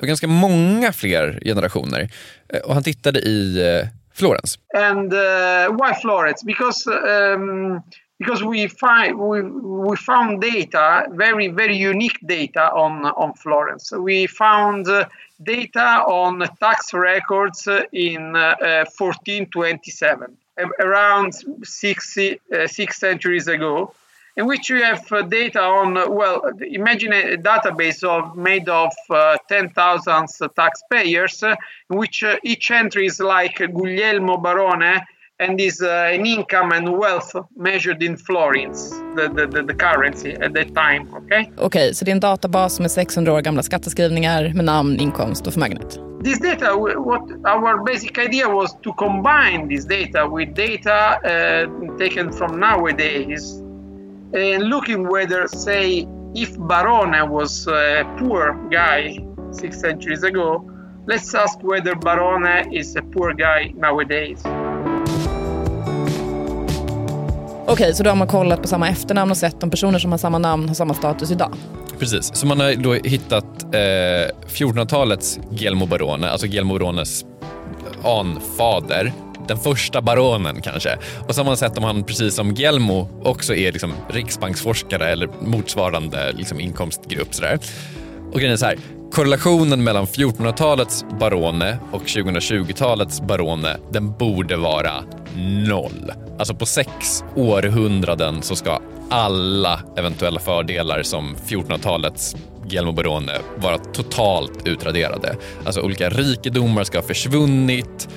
Och 0.00 0.06
ganska 0.06 0.26
många 0.26 0.92
fler 0.92 1.40
generationer. 1.44 2.10
Och 2.64 2.74
han 2.74 2.82
tittade 2.82 3.20
i 3.20 3.60
Florens. 4.14 4.58
And 4.72 5.12
uh, 5.12 5.70
why 5.72 5.92
Florence? 5.94 6.42
Because 6.44 6.86
um, 6.86 7.82
because 8.18 8.44
we 8.44 8.68
find 8.68 9.18
we, 9.18 9.42
we 9.42 9.96
found 9.96 10.40
data, 10.40 11.06
very 11.10 11.48
very 11.48 11.76
unique 11.76 12.18
data 12.24 12.72
on 12.72 13.04
on 13.04 13.34
Florence. 13.34 13.90
We 13.90 14.28
found 14.28 14.86
uh, 14.88 15.06
data 15.42 16.04
on 16.06 16.48
tax 16.60 16.94
records 16.94 17.66
in 17.92 18.36
uh, 18.36 18.84
1427, 18.96 20.36
around 20.78 21.34
60, 21.64 22.40
uh, 22.52 22.66
six 22.68 22.98
centuries 22.98 23.48
ago. 23.48 23.92
In 24.36 24.46
which 24.46 24.68
we 24.68 24.82
have 24.82 25.12
uh, 25.12 25.22
data 25.22 25.60
on, 25.60 25.96
uh, 25.96 26.10
well, 26.10 26.42
imagine 26.60 27.12
a 27.12 27.36
database 27.36 28.02
of 28.02 28.36
made 28.36 28.68
of 28.68 28.92
uh, 29.08 29.36
10,000 29.48 30.26
taxpayers, 30.56 31.42
uh, 31.44 31.54
in 31.90 31.98
which 31.98 32.24
uh, 32.24 32.36
each 32.42 32.70
entry 32.72 33.06
is 33.06 33.20
like 33.20 33.58
Guglielmo 33.58 34.36
Barone 34.38 35.00
and 35.38 35.60
is 35.60 35.80
uh, 35.80 36.10
an 36.12 36.26
income 36.26 36.72
and 36.72 36.98
wealth 36.98 37.32
measured 37.56 38.02
in 38.02 38.16
florins, 38.16 38.90
the, 39.14 39.28
the, 39.28 39.46
the, 39.46 39.62
the 39.62 39.74
currency 39.74 40.32
at 40.32 40.52
that 40.54 40.74
time, 40.74 41.14
okay? 41.14 41.50
Okej, 41.56 41.94
så 41.94 42.04
det 42.04 42.10
är 42.10 42.12
en 42.12 42.20
databas 42.20 42.80
med 42.80 42.90
600 42.90 43.32
år 43.32 43.40
gamla 43.40 43.62
skatteskrivningar 43.62 44.52
med 44.54 44.64
namn, 44.64 45.00
inkomst 45.00 45.46
och 45.46 45.52
förmögenhet. 45.52 45.98
This 46.24 46.38
data, 46.38 46.76
what 46.76 47.22
our 47.44 47.84
basic 47.84 48.18
idea 48.18 48.48
was 48.48 48.80
to 48.82 48.92
combine 48.92 49.68
this 49.68 49.84
data 49.84 50.26
with 50.26 50.54
data 50.54 51.18
uh, 51.24 51.98
taken 51.98 52.32
from 52.32 52.60
nowadays 52.60 53.63
and 54.34 54.68
looking 54.68 55.08
whether, 55.08 55.46
say, 55.48 56.06
if 56.34 56.56
Barone 56.56 57.28
was 57.30 57.66
a 57.68 58.04
poor 58.18 58.68
guy 58.70 59.18
six 59.52 59.80
centuries 59.80 60.24
ago, 60.24 60.70
let's 61.06 61.34
ask 61.34 61.58
whether 61.62 61.94
Barone 61.94 62.72
is 62.72 62.96
a 62.96 63.02
poor 63.02 63.34
guy 63.34 63.72
nowadays. 63.76 64.44
Okej, 67.66 67.94
så 67.94 68.02
då 68.02 68.10
har 68.10 68.16
man 68.16 68.28
kollat 68.28 68.62
på 68.62 68.68
samma 68.68 68.88
efternamn 68.88 69.30
och 69.30 69.36
sett 69.36 69.62
om 69.62 69.70
personer 69.70 69.98
som 69.98 70.10
har 70.10 70.18
samma 70.18 70.38
namn 70.38 70.68
har 70.68 70.74
samma 70.74 70.94
status 70.94 71.30
idag. 71.30 71.54
Precis, 71.98 72.34
så 72.34 72.46
man 72.46 72.60
har 72.60 72.74
då 72.74 72.92
hittat 72.94 73.74
eh, 73.74 73.78
1400-talets 74.48 75.38
Guillermo 75.50 75.86
Barone, 75.86 76.30
alltså 76.30 76.46
Guillermo 76.46 76.78
Barones 76.78 77.24
anfader. 78.04 79.12
Den 79.48 79.58
första 79.58 80.02
baronen 80.02 80.62
kanske. 80.62 80.98
Och 81.28 81.34
så 81.34 81.40
har 81.40 81.46
man 81.46 81.56
sett 81.56 81.78
om 81.78 81.84
han 81.84 82.04
precis 82.04 82.34
som 82.34 82.54
Guillermo 82.54 83.08
också 83.22 83.54
är 83.54 83.72
liksom 83.72 83.92
riksbanksforskare 84.08 85.08
eller 85.08 85.28
motsvarande 85.40 86.32
liksom 86.32 86.60
inkomstgrupp. 86.60 87.34
Sådär. 87.34 87.58
Och 88.32 88.38
grejen 88.38 88.52
är 88.52 88.56
så 88.56 88.66
här, 88.66 88.78
korrelationen 89.12 89.84
mellan 89.84 90.06
1400-talets 90.06 91.04
barone 91.20 91.78
och 91.92 92.02
2020-talets 92.02 93.20
barone, 93.20 93.76
den 93.92 94.12
borde 94.12 94.56
vara 94.56 94.92
noll. 95.68 96.12
Alltså 96.38 96.54
på 96.54 96.66
sex 96.66 97.24
århundraden 97.36 98.42
så 98.42 98.56
ska 98.56 98.80
alla 99.10 99.80
eventuella 99.96 100.40
fördelar 100.40 101.02
som 101.02 101.36
1400-talets 101.46 102.36
Guillermo 102.66 102.92
Barone 102.92 103.32
vara 103.56 103.78
totalt 103.78 104.68
utraderade. 104.68 105.36
Alltså 105.64 105.80
olika 105.80 106.10
rikedomar 106.10 106.84
ska 106.84 106.98
ha 106.98 107.02
försvunnit 107.06 108.08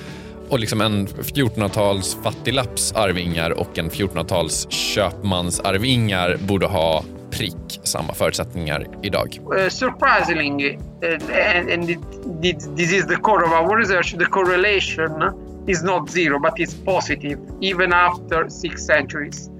och 0.50 0.58
liksom 0.58 0.80
en 0.80 1.06
1400-tals 1.06 2.16
fattiglapps 2.22 2.92
arvingar 2.92 3.50
och 3.50 3.78
en 3.78 3.90
1400-tals 3.90 4.70
köpmans 4.70 5.60
arvingar 5.60 6.36
borde 6.36 6.66
ha 6.66 7.04
prick 7.30 7.80
samma 7.82 8.14
förutsättningar 8.14 8.86
idag. 9.02 9.40
Uh, 9.58 9.68
surprisingly, 9.68 10.78
and, 11.02 11.70
and 11.70 11.90
it, 11.90 11.98
it, 12.42 12.76
this 12.76 12.92
is 12.92 13.06
the 13.06 13.16
core 13.16 13.44
of 13.44 13.52
our 13.52 13.76
research, 13.76 14.14
the 14.18 14.24
correlation 14.24 15.32
is 15.66 15.82
not 15.82 16.10
zero, 16.10 16.40
but 16.40 16.52
it's 16.56 16.84
positive 16.84 17.38
even 17.60 17.92
after 17.92 18.48
six 18.48 18.86
centuries, 18.86 19.50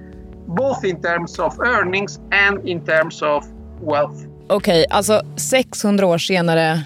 both 0.46 0.84
in 0.84 1.02
terms 1.02 1.38
of 1.38 1.60
earnings 1.60 2.20
and 2.32 2.68
in 2.68 2.84
terms 2.84 3.22
of 3.22 3.44
wealth. 3.80 4.24
Okej, 4.48 4.86
alltså 4.90 5.22
600 5.36 6.06
år 6.06 6.18
senare 6.18 6.84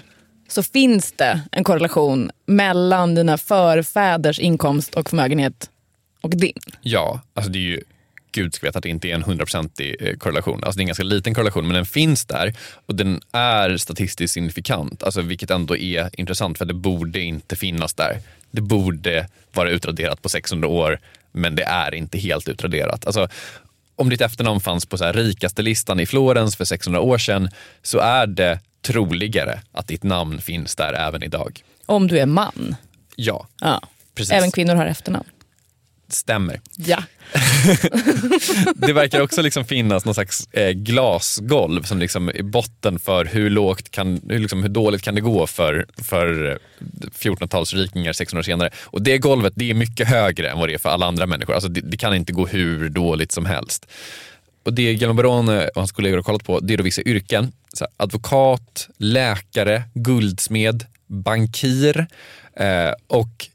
så 0.53 0.63
finns 0.63 1.11
det 1.11 1.41
en 1.51 1.63
korrelation 1.63 2.31
mellan 2.45 3.15
dina 3.15 3.37
förfäders 3.37 4.39
inkomst 4.39 4.95
och 4.95 5.09
förmögenhet 5.09 5.69
och 6.21 6.29
din. 6.29 6.59
Ja, 6.81 7.21
alltså 7.33 7.51
det 7.51 7.59
är 7.59 7.61
ju 7.61 7.81
gud 8.31 8.53
ska 8.53 8.67
veta 8.67 8.77
att 8.77 8.83
det 8.83 8.89
inte 8.89 9.07
är 9.07 9.15
en 9.15 9.23
hundraprocentig 9.23 9.95
eh, 9.99 10.17
korrelation. 10.17 10.63
Alltså 10.63 10.77
det 10.77 10.81
är 10.81 10.83
en 10.83 10.87
ganska 10.87 11.03
liten 11.03 11.33
korrelation, 11.33 11.67
men 11.67 11.75
den 11.75 11.85
finns 11.85 12.25
där 12.25 12.53
och 12.85 12.95
den 12.95 13.21
är 13.31 13.77
statistiskt 13.77 14.33
signifikant, 14.33 15.03
alltså 15.03 15.21
vilket 15.21 15.51
ändå 15.51 15.77
är 15.77 16.09
intressant 16.19 16.57
för 16.57 16.65
det 16.65 16.73
borde 16.73 17.19
inte 17.19 17.55
finnas 17.55 17.93
där. 17.93 18.19
Det 18.51 18.61
borde 18.61 19.27
vara 19.53 19.69
utraderat 19.69 20.21
på 20.21 20.29
600 20.29 20.67
år, 20.67 20.99
men 21.31 21.55
det 21.55 21.63
är 21.63 21.93
inte 21.93 22.17
helt 22.17 22.49
utraderat. 22.49 23.05
Alltså, 23.05 23.27
om 23.95 24.09
ditt 24.09 24.21
efternamn 24.21 24.59
fanns 24.59 24.85
på 24.85 24.97
så 24.97 25.03
här 25.03 25.13
rikaste 25.13 25.61
listan 25.61 25.99
i 25.99 26.05
Florens 26.05 26.55
för 26.55 26.65
600 26.65 27.01
år 27.01 27.17
sedan 27.17 27.49
så 27.81 27.99
är 27.99 28.27
det 28.27 28.59
troligare 28.85 29.59
att 29.71 29.87
ditt 29.87 30.03
namn 30.03 30.41
finns 30.41 30.75
där 30.75 30.93
även 30.93 31.23
idag. 31.23 31.63
Om 31.85 32.07
du 32.07 32.19
är 32.19 32.25
man. 32.25 32.75
Ja, 33.15 33.47
Ja. 33.61 33.81
precis. 34.15 34.31
Även 34.31 34.51
kvinnor 34.51 34.75
har 34.75 34.85
efternamn. 34.85 35.25
Stämmer. 36.09 36.61
Ja. 36.77 37.03
Det 38.75 38.93
verkar 38.93 39.21
också 39.21 39.41
liksom 39.41 39.65
finnas 39.65 40.05
någon 40.05 40.13
slags 40.13 40.47
eh, 40.47 40.69
glasgolv 40.71 41.83
som 41.83 41.99
liksom 41.99 42.29
är 42.29 42.43
botten 42.43 42.99
för 42.99 43.25
hur 43.25 43.49
lågt 43.49 43.91
kan, 43.91 44.21
hur, 44.29 44.39
liksom, 44.39 44.61
hur 44.61 44.69
dåligt 44.69 45.01
kan 45.01 45.15
det 45.15 45.21
gå 45.21 45.47
för, 45.47 45.85
för 45.97 46.51
eh, 46.51 46.57
1400-talsrikingar 47.19 48.13
600 48.13 48.39
år 48.39 48.43
senare. 48.43 48.69
Och 48.83 49.01
det 49.01 49.17
golvet 49.17 49.53
det 49.55 49.69
är 49.69 49.73
mycket 49.73 50.07
högre 50.07 50.49
än 50.49 50.59
vad 50.59 50.69
det 50.69 50.73
är 50.73 50.77
för 50.77 50.89
alla 50.89 51.05
andra 51.05 51.25
människor. 51.25 51.53
Alltså 51.53 51.69
det, 51.69 51.81
det 51.81 51.97
kan 51.97 52.15
inte 52.15 52.33
gå 52.33 52.47
hur 52.47 52.89
dåligt 52.89 53.31
som 53.31 53.45
helst. 53.45 53.87
Och 54.63 54.73
det 54.73 54.93
Guillermo 54.93 55.13
Barone 55.13 55.67
och 55.67 55.75
hans 55.75 55.91
kollegor 55.91 56.17
har 56.17 56.23
kollat 56.23 56.43
på 56.43 56.59
det 56.59 56.73
är 56.73 56.77
då 56.77 56.83
vissa 56.83 57.01
yrken. 57.01 57.51
Så 57.73 57.83
här, 57.83 57.93
advokat, 57.97 58.89
läkare, 58.97 59.83
guldsmed, 59.93 60.85
bankir 61.07 62.07
eh, 62.55 62.91
och 63.07 63.47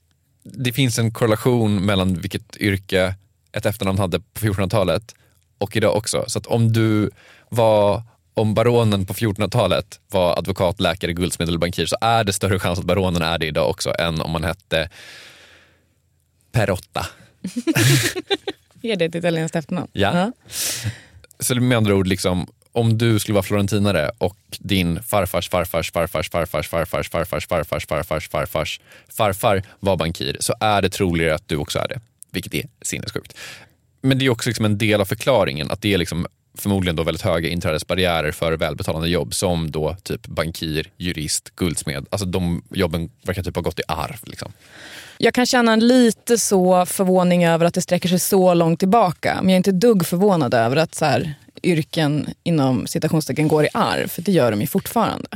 det 0.43 0.73
finns 0.73 0.99
en 0.99 1.13
korrelation 1.13 1.87
mellan 1.87 2.15
vilket 2.15 2.57
yrke 2.57 3.15
ett 3.53 3.67
efternamn 3.67 3.99
hade 3.99 4.21
på 4.21 4.41
1400-talet 4.41 5.15
och 5.59 5.77
idag 5.77 5.97
också. 5.97 6.25
Så 6.27 6.39
att 6.39 6.47
om 6.47 6.73
du 6.73 7.11
var 7.49 8.03
om 8.35 8.55
baronen 8.55 9.07
på 9.07 9.15
1400-talet 9.15 10.01
var 10.11 10.39
advokat, 10.39 10.81
läkare, 10.81 11.13
guldsmed 11.13 11.49
eller 11.49 11.59
bankir 11.59 11.87
så 11.87 11.97
är 12.01 12.25
det 12.25 12.33
större 12.33 12.59
chans 12.59 12.79
att 12.79 12.85
baronen 12.85 13.23
är 13.23 13.39
det 13.39 13.47
idag 13.47 13.71
också 13.71 13.95
än 13.99 14.21
om 14.21 14.31
man 14.31 14.45
hette 14.45 14.91
Perotta. 16.53 17.07
Är 18.83 18.97
det 18.97 19.05
ett 19.05 19.15
italienskt 19.15 19.57
efternamn? 19.57 19.89
Ja. 19.93 20.33
Så 21.41 21.55
med 21.55 21.77
andra 21.77 21.95
ord, 21.95 22.07
liksom, 22.07 22.47
om 22.73 22.99
du 22.99 23.19
skulle 23.19 23.35
vara 23.35 23.43
florentinare 23.43 24.11
och 24.19 24.37
din 24.59 25.03
farfars 25.03 25.49
farfars 25.49 25.93
farfars 25.93 26.31
farfars 26.31 26.69
farfars 26.69 27.09
farfars 27.09 27.47
farfars 27.47 27.87
farfars 27.87 28.29
farfars 28.29 28.81
farfar 29.09 29.63
var 29.81 29.97
bankir 29.97 30.37
så 30.41 30.55
är 30.61 30.83
det 30.83 30.89
troligare 30.89 31.35
att 31.35 31.49
du 31.49 31.57
också 31.57 31.79
är 31.79 31.89
det. 31.89 32.01
Vilket 32.31 32.55
är 32.55 32.65
sinnessjukt. 32.83 33.37
Men 34.01 34.19
det 34.19 34.27
är 34.27 34.31
också 34.31 34.51
liksom 34.51 34.65
en 34.65 34.79
del 34.79 35.01
av 35.01 35.05
förklaringen 35.05 35.71
att 35.71 35.83
det 35.83 35.95
är 35.95 35.99
liksom 35.99 36.27
förmodligen 36.61 36.97
då 36.97 37.03
väldigt 37.03 37.23
höga 37.23 37.49
inträdesbarriärer 37.49 38.33
för 38.33 38.53
välbetalande 38.53 39.09
jobb 39.09 39.35
som 39.35 39.71
då 39.71 39.97
typ 40.03 40.27
bankir, 40.27 40.91
jurist, 40.97 41.57
guldsmed. 41.57 42.07
Alltså 42.11 42.27
de 42.27 42.63
jobben 42.71 43.11
verkar 43.23 43.43
typ 43.43 43.55
ha 43.55 43.63
gått 43.63 43.81
i 43.81 43.83
arv. 43.89 44.19
Liksom. 44.23 44.53
Jag 45.19 45.35
kan 45.35 45.47
känna 45.47 45.73
en 45.73 45.89
lite 45.89 46.39
så 46.39 46.87
förvåning 46.87 47.45
över 47.45 47.67
att 47.67 47.75
det 47.75 47.83
sträcker 47.83 48.09
sig 48.09 48.19
så 48.19 48.55
långt 48.55 48.79
tillbaka. 48.79 49.35
Men 49.35 49.49
jag 49.49 49.55
är 49.55 49.57
inte 49.57 49.73
dugg 49.73 50.07
förvånad 50.07 50.55
över 50.55 50.77
att 50.77 50.95
så 50.95 51.05
här, 51.05 51.35
yrken 51.63 52.29
inom 52.43 52.87
citationstecken 52.87 53.49
går 53.49 53.65
i 53.65 53.69
arv. 53.75 54.09
För 54.09 54.23
det 54.23 54.33
gör 54.33 54.51
de 54.51 54.61
ju 54.61 54.67
fortfarande. 54.67 55.29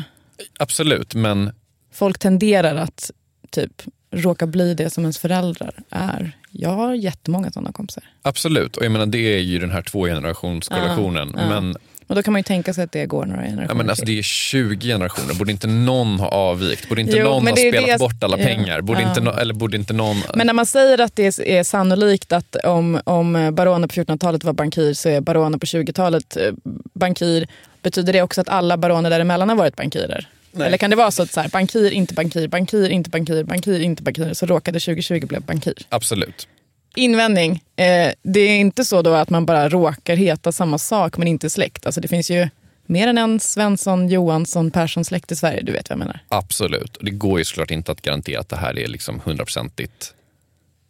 Absolut, 0.58 1.14
men 1.14 1.52
Folk 1.92 2.18
tenderar 2.18 2.76
att 2.76 3.10
typ 3.50 3.82
råkar 4.12 4.46
bli 4.46 4.74
det 4.74 4.90
som 4.90 5.04
ens 5.04 5.18
föräldrar 5.18 5.74
är. 5.90 6.32
Jag 6.50 6.70
har 6.70 6.94
jättemånga 6.94 7.50
sådana 7.50 7.72
kompisar. 7.72 8.04
Absolut, 8.22 8.76
och 8.76 8.84
jag 8.84 8.92
menar 8.92 9.06
det 9.06 9.18
är 9.18 9.38
ju 9.38 9.58
den 9.58 9.70
här 9.70 9.82
tvågenerationskollationen. 9.82 11.32
Ja, 11.36 11.42
ja. 11.42 11.48
Men, 11.60 11.76
Och 12.06 12.14
då 12.14 12.22
kan 12.22 12.32
man 12.32 12.38
ju 12.38 12.42
tänka 12.42 12.74
sig 12.74 12.84
att 12.84 12.92
det 12.92 13.06
går 13.06 13.26
några 13.26 13.42
generationer 13.42 13.68
ja, 13.68 13.74
men 13.74 13.90
alltså, 13.90 14.04
det 14.04 14.18
är 14.18 14.22
20 14.22 14.86
generationer, 14.88 15.34
borde 15.34 15.52
inte 15.52 15.66
någon 15.66 16.20
ha 16.20 16.28
avvikt? 16.28 16.88
Borde 16.88 17.00
inte 17.00 17.16
Jo, 17.16 17.24
någon 17.24 17.46
ha 17.46 17.56
spelat 17.56 17.86
det- 17.86 17.98
bort 17.98 18.22
alla 18.24 18.36
pengar? 18.36 18.80
Borde 18.80 19.02
ja. 19.02 19.08
inte, 19.08 19.20
no- 19.20 19.38
eller 19.40 19.54
borde 19.54 19.76
inte 19.76 19.92
någon... 19.92 20.16
Men 20.34 20.46
när 20.46 20.54
man 20.54 20.66
säger 20.66 21.00
att 21.00 21.16
det 21.16 21.38
är, 21.40 21.64
sannolikt 21.64 22.32
att 22.32 22.56
om, 22.56 23.00
om 23.04 23.50
baroner 23.54 23.88
på 23.88 23.94
1400-talet 23.94 24.44
var 24.44 24.52
bankir 24.52 24.94
så 24.94 25.08
är 25.08 25.20
baroner 25.20 25.58
på 25.58 25.66
20-talet 25.66 26.36
eh, 26.36 26.52
bankir, 26.94 27.46
betyder 27.82 28.12
det 28.12 28.22
också 28.22 28.40
att 28.40 28.48
alla 28.48 28.76
baroner 28.76 29.10
däremellan 29.10 29.48
har 29.48 29.56
varit 29.56 29.76
bankirer? 29.76 30.28
Nej. 30.52 30.66
Eller 30.66 30.78
kan 30.78 30.90
det 30.90 30.96
vara 30.96 31.10
så 31.10 31.22
att 31.22 31.32
så 31.32 31.40
här, 31.40 31.48
bankir, 31.48 31.90
inte 31.90 32.14
bankir, 32.14 32.48
bankir, 32.48 32.90
inte 32.90 33.10
bankir, 33.10 33.44
bankir, 33.44 33.80
inte 33.80 34.02
bankir, 34.02 34.34
så 34.34 34.46
råkade 34.46 34.80
2020 34.80 35.26
bli 35.26 35.40
bankir? 35.40 35.74
Absolut. 35.88 36.48
Invändning. 36.94 37.62
Eh, 37.76 38.12
det 38.22 38.40
är 38.40 38.58
inte 38.58 38.84
så 38.84 39.02
då 39.02 39.14
att 39.14 39.30
man 39.30 39.46
bara 39.46 39.68
råkar 39.68 40.16
heta 40.16 40.52
samma 40.52 40.78
sak 40.78 41.16
men 41.16 41.28
inte 41.28 41.50
släkt. 41.50 41.86
Alltså 41.86 42.00
det 42.00 42.08
finns 42.08 42.30
ju 42.30 42.48
mer 42.86 43.08
än 43.08 43.18
en 43.18 43.40
Svensson, 43.40 44.08
Johansson, 44.08 44.70
Persson-släkt 44.70 45.32
i 45.32 45.36
Sverige. 45.36 45.62
Du 45.62 45.72
vet 45.72 45.90
vad 45.90 45.94
jag 45.94 45.98
menar. 45.98 46.20
Absolut. 46.28 46.96
Det 47.00 47.10
går 47.10 47.38
ju 47.38 47.44
såklart 47.44 47.70
inte 47.70 47.92
att 47.92 48.02
garantera 48.02 48.40
att 48.40 48.48
det 48.48 48.56
här 48.56 48.78
är 48.78 48.88
liksom 48.88 49.20
hundraprocentigt 49.24 50.14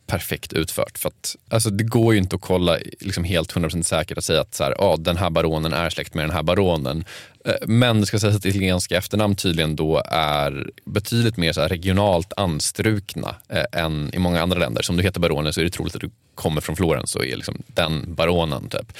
perfekt 0.06 0.52
utfört. 0.52 0.98
För 0.98 1.08
att, 1.08 1.36
alltså, 1.48 1.70
det 1.70 1.84
går 1.84 2.14
ju 2.14 2.18
inte 2.18 2.36
att 2.36 2.42
kolla 2.42 2.78
liksom 3.00 3.24
helt 3.24 3.52
hundraprocentigt 3.52 3.88
säkert 3.88 4.18
och 4.18 4.24
säga 4.24 4.40
att 4.40 4.54
så 4.54 4.64
här, 4.64 4.74
ah, 4.78 4.96
den 4.96 5.16
här 5.16 5.30
baronen 5.30 5.72
är 5.72 5.90
släkt 5.90 6.14
med 6.14 6.24
den 6.24 6.30
här 6.30 6.42
baronen. 6.42 7.04
Eh, 7.44 7.54
Men 7.66 8.00
det 8.00 8.06
ska 8.06 8.18
sägas 8.18 8.36
att 8.36 8.44
italienska 8.44 8.96
efternamn 8.96 9.36
tydligen 9.36 9.76
då 9.76 10.02
är 10.06 10.70
betydligt 10.84 11.36
mer 11.36 11.52
så 11.52 11.60
här 11.60 11.68
regionalt 11.68 12.32
anstrukna 12.36 13.34
eh, 13.48 13.82
än 13.84 14.10
i 14.14 14.18
många 14.18 14.42
andra 14.42 14.58
länder. 14.58 14.82
Så 14.82 14.92
om 14.92 14.96
du 14.96 15.02
heter 15.02 15.20
baronen 15.20 15.52
så 15.52 15.60
är 15.60 15.64
det 15.64 15.70
troligt 15.70 15.94
att 15.94 16.00
du 16.00 16.10
kommer 16.34 16.60
från 16.60 16.76
Florens 16.76 17.16
och 17.16 17.26
är 17.26 17.36
liksom 17.36 17.62
den 17.66 18.14
baronen. 18.14 18.68
Typ. 18.68 18.92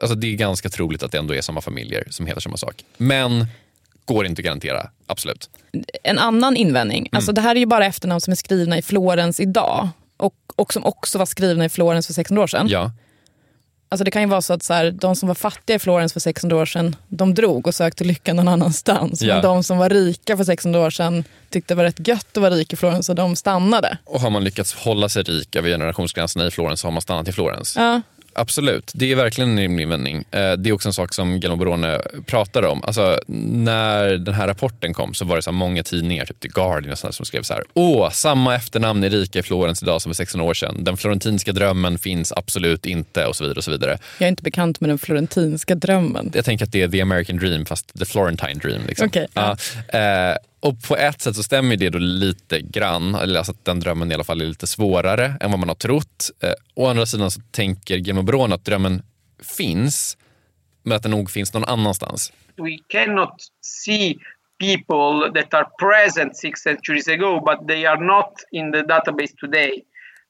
Alltså, 0.00 0.14
det 0.14 0.26
är 0.26 0.34
ganska 0.36 0.68
troligt 0.68 1.02
att 1.02 1.12
det 1.12 1.18
ändå 1.18 1.34
är 1.34 1.40
samma 1.40 1.60
familjer 1.60 2.04
som 2.10 2.26
heter 2.26 2.40
samma 2.40 2.56
sak. 2.56 2.84
Men 2.96 3.46
går 4.04 4.26
inte 4.26 4.40
att 4.40 4.44
garantera, 4.44 4.90
absolut. 5.06 5.50
En 6.02 6.18
annan 6.18 6.56
invändning. 6.56 7.08
Alltså 7.12 7.32
det 7.32 7.40
här 7.40 7.54
är 7.54 7.60
ju 7.60 7.66
bara 7.66 7.86
efternamn 7.86 8.20
som 8.20 8.32
är 8.32 8.36
skrivna 8.36 8.78
i 8.78 8.82
Florens 8.82 9.40
idag. 9.40 9.88
Och, 10.20 10.34
och 10.56 10.72
som 10.72 10.84
också 10.84 11.18
var 11.18 11.26
skrivna 11.26 11.64
i 11.64 11.68
Florens 11.68 12.06
för 12.06 12.14
600 12.14 12.42
år 12.42 12.46
sedan. 12.46 12.68
Ja. 12.68 12.92
Alltså 13.88 14.04
det 14.04 14.10
kan 14.10 14.22
ju 14.22 14.28
vara 14.28 14.42
så 14.42 14.52
att 14.52 14.62
så 14.62 14.74
här, 14.74 14.90
de 14.90 15.16
som 15.16 15.28
var 15.28 15.34
fattiga 15.34 15.76
i 15.76 15.78
Florens 15.78 16.12
för 16.12 16.20
600 16.20 16.56
år 16.56 16.66
sedan, 16.66 16.96
de 17.08 17.34
drog 17.34 17.66
och 17.66 17.74
sökte 17.74 18.04
lyckan 18.04 18.36
någon 18.36 18.48
annanstans. 18.48 19.22
Ja. 19.22 19.34
Men 19.34 19.42
de 19.42 19.64
som 19.64 19.78
var 19.78 19.88
rika 19.88 20.36
för 20.36 20.44
600 20.44 20.80
år 20.80 20.90
sedan 20.90 21.24
tyckte 21.50 21.74
det 21.74 21.76
var 21.76 21.84
rätt 21.84 22.08
gött 22.08 22.36
att 22.36 22.42
vara 22.42 22.54
rik 22.54 22.72
i 22.72 22.76
Florens 22.76 23.08
och 23.08 23.14
de 23.14 23.36
stannade. 23.36 23.98
Och 24.04 24.20
har 24.20 24.30
man 24.30 24.44
lyckats 24.44 24.74
hålla 24.74 25.08
sig 25.08 25.22
rik 25.22 25.56
över 25.56 25.68
generationsgränserna 25.68 26.46
i 26.46 26.50
Florens 26.50 26.80
så 26.80 26.86
har 26.86 26.92
man 26.92 27.02
stannat 27.02 27.28
i 27.28 27.32
Florens. 27.32 27.76
Ja. 27.76 28.00
Absolut, 28.32 28.90
det 28.94 29.12
är 29.12 29.16
verkligen 29.16 29.50
en 29.50 29.58
rimlig 29.58 29.82
invändning. 29.82 30.16
Eh, 30.30 30.52
Det 30.52 30.68
är 30.70 30.72
också 30.72 30.88
en 30.88 30.92
sak 30.92 31.14
som 31.14 31.30
Guillermo 31.40 31.56
Barone 31.64 32.00
pratar 32.26 32.62
om. 32.64 32.84
Alltså, 32.84 33.18
när 33.26 34.08
den 34.10 34.34
här 34.34 34.46
rapporten 34.46 34.94
kom 34.94 35.14
så 35.14 35.24
var 35.24 35.36
det 35.36 35.42
så 35.42 35.52
många 35.52 35.82
tidningar, 35.82 36.24
typ 36.26 36.40
The 36.40 36.48
Guardian 36.48 36.92
och 36.92 36.98
sådär, 36.98 37.12
som 37.12 37.26
skrev 37.26 37.42
så 37.42 37.54
här. 37.54 37.62
Åh, 37.74 38.10
samma 38.10 38.54
efternamn 38.54 39.04
är 39.04 39.10
rika 39.10 39.38
i 39.38 39.42
Florens 39.42 39.82
idag 39.82 40.02
som 40.02 40.10
för 40.10 40.14
600 40.14 40.46
år 40.50 40.54
sedan. 40.54 40.84
Den 40.84 40.96
florentinska 40.96 41.52
drömmen 41.52 41.98
finns 41.98 42.32
absolut 42.36 42.86
inte 42.86 43.26
och 43.26 43.36
så 43.36 43.44
vidare. 43.44 43.56
och 43.58 43.64
så 43.64 43.70
vidare. 43.70 43.98
Jag 44.18 44.26
är 44.26 44.30
inte 44.30 44.42
bekant 44.42 44.80
med 44.80 44.90
den 44.90 44.98
florentinska 44.98 45.74
drömmen. 45.74 46.30
Jag 46.34 46.44
tänker 46.44 46.64
att 46.64 46.72
det 46.72 46.82
är 46.82 46.88
the 46.88 47.00
American 47.00 47.36
dream 47.36 47.66
fast 47.66 47.98
the 47.98 48.04
Florentine 48.04 48.54
dream. 48.54 48.80
Liksom. 48.86 49.06
Okej, 49.08 49.26
ja. 49.34 49.56
Och 50.60 50.82
på 50.88 50.96
ett 50.96 51.20
sätt 51.20 51.36
så 51.36 51.42
stämmer 51.42 51.76
det 51.76 51.90
då 51.90 51.98
lite 51.98 52.60
grann, 52.60 53.14
eller 53.14 53.38
alltså 53.38 53.52
att 53.52 53.64
den 53.64 53.80
drömmen 53.80 54.10
i 54.10 54.14
alla 54.14 54.24
fall 54.24 54.40
är 54.40 54.46
lite 54.46 54.66
svårare 54.66 55.36
än 55.40 55.50
vad 55.50 55.60
man 55.60 55.68
har 55.68 55.76
trott. 55.76 56.30
Eh, 56.42 56.52
å 56.74 56.86
andra 56.86 57.06
sidan 57.06 57.30
så 57.30 57.40
tänker 57.50 57.96
Guillermo 57.96 58.22
Barone 58.22 58.54
att 58.54 58.64
drömmen 58.64 59.02
finns, 59.56 60.16
men 60.82 60.96
att 60.96 61.02
den 61.02 61.10
nog 61.10 61.30
finns 61.30 61.54
någon 61.54 61.64
annanstans. 61.64 62.32
we 62.60 62.78
cannot 62.88 63.34
see 63.60 64.18
people 64.58 65.30
that 65.32 65.54
are 65.54 65.66
present 65.78 66.36
six 66.36 66.62
centuries 66.62 67.08
ago, 67.08 67.40
but 67.40 67.66
they 67.66 67.86
are 67.86 67.96
not 67.96 68.32
in 68.52 68.70
the 68.70 68.82
database 68.82 69.34
today 69.36 69.84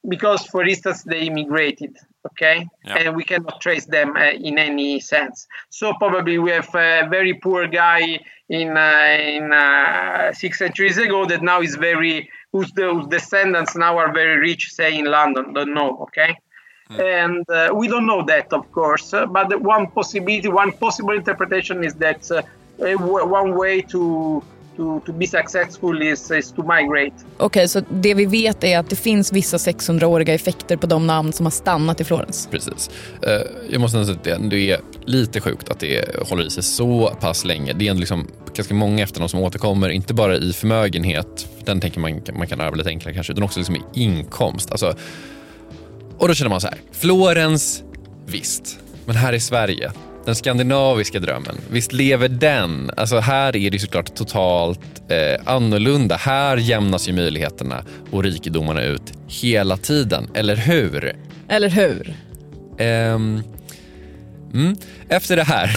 because, 0.09 0.47
for 0.47 0.64
instance, 0.66 1.03
they 1.03 1.27
immigrated. 1.27 1.97
Okay, 2.27 2.67
and 2.85 3.17
we 3.17 3.25
cannot 3.25 3.61
trace 3.61 3.87
them 3.87 4.15
uh, 4.15 4.31
in 4.49 4.59
any 4.59 5.01
sense. 5.01 5.47
So 5.71 5.95
probably 5.95 6.39
we 6.39 6.51
have 6.51 6.69
a 6.75 7.09
very 7.09 7.35
poor 7.35 7.67
guy 7.67 8.21
in 8.49 8.77
uh, 8.77 9.17
in 9.19 9.53
uh, 9.53 10.33
six 10.35 10.59
centuries 10.59 10.99
ago 10.99 11.25
that 11.27 11.43
now 11.43 11.63
is 11.63 11.77
very 11.77 12.29
whose, 12.53 12.71
whose 12.77 13.07
descendants 13.07 13.75
now 13.75 13.97
are 13.97 14.13
very 14.13 14.39
rich, 14.39 14.71
say 14.71 14.99
in 14.99 15.07
London. 15.07 15.55
Don't 15.55 15.73
know. 15.73 15.99
Okay 16.03 16.37
and 16.99 17.49
uh, 17.51 17.71
we 17.73 17.87
don't 17.87 18.07
know 18.07 18.25
that 18.25 18.53
of 18.53 18.71
course 18.73 19.15
uh, 19.15 19.25
but 19.27 19.61
one 19.61 19.87
possibility 19.87 20.49
one 20.49 20.73
possible 20.73 21.13
interpretation 21.13 21.85
is 21.85 21.95
that 21.95 22.29
uh, 22.33 22.43
one 22.79 23.57
way 23.57 23.81
to 23.81 24.43
to, 24.81 25.01
to 25.07 25.12
be 25.12 25.27
successful 25.27 26.03
is, 26.03 26.31
is 26.31 26.53
to 26.53 26.62
migrate 26.62 27.12
Okej, 27.37 27.69
så 27.69 27.83
det 27.90 28.14
vi 28.14 28.27
vet 28.27 28.64
är 28.64 28.79
att 28.79 28.90
det 28.90 28.97
finns 28.97 29.33
vissa 29.33 29.57
600-åriga 29.57 30.35
effekter 30.35 30.77
på 30.77 30.87
de 30.87 31.07
namn 31.07 31.33
som 31.33 31.47
har 31.47 31.51
stannat 31.51 32.01
i 32.01 32.05
Florens. 32.05 32.49
Precis. 32.51 32.90
Eh, 33.23 33.33
jag 33.71 33.81
måste 33.81 34.05
säga 34.05 34.16
att 34.37 34.51
det 34.51 34.71
är 34.71 34.81
lite 35.05 35.40
sjukt 35.40 35.69
att 35.69 35.81
det 35.81 36.16
håller 36.29 36.47
i 36.47 36.51
sig 36.51 36.62
så 36.62 37.16
pass 37.21 37.45
länge. 37.45 37.73
Det 37.73 37.87
är 37.87 37.90
ändå 37.90 38.01
liksom 38.01 38.27
ganska 38.55 38.75
många 38.75 39.03
efternamn 39.03 39.29
som 39.29 39.40
återkommer, 39.40 39.88
inte 39.88 40.14
bara 40.14 40.37
i 40.37 40.53
förmögenhet, 40.53 41.47
den 41.64 41.81
tänker 41.81 42.01
man, 42.01 42.23
man 42.35 42.47
kan 42.47 42.61
ärva 42.61 42.77
lite 42.77 42.88
enklare 42.88 43.14
kanske, 43.14 43.33
utan 43.33 43.45
också 43.45 43.59
liksom 43.59 43.77
i 43.77 43.83
inkomst. 43.95 44.71
Alltså, 44.71 44.95
och 46.19 46.29
då 46.29 46.35
känner 46.35 46.51
man 46.51 46.61
så 46.61 46.66
här, 46.66 46.79
Florens, 46.93 47.83
visst, 48.27 48.79
men 49.07 49.16
här 49.16 49.33
i 49.33 49.40
Sverige, 49.40 49.93
den 50.31 50.37
skandinaviska 50.37 51.21
drömmen, 51.21 51.57
visst 51.71 51.93
lever 51.93 52.29
den? 52.29 52.90
Alltså 52.97 53.19
här 53.19 53.57
är 53.57 53.71
det 53.71 53.79
såklart 53.79 54.14
totalt 54.14 54.81
eh, 55.09 55.55
annorlunda. 55.55 56.16
Här 56.16 56.57
jämnas 56.57 57.09
ju 57.09 57.12
möjligheterna 57.12 57.85
och 58.11 58.23
rikedomarna 58.23 58.83
ut 58.83 59.12
hela 59.29 59.77
tiden, 59.77 60.31
eller 60.35 60.57
hur? 60.57 61.16
Eller 61.49 61.69
hur? 61.69 62.14
Ehm, 62.79 63.43
mm, 64.55 64.77
efter 65.09 65.37
det 65.37 65.45
här. 65.45 65.71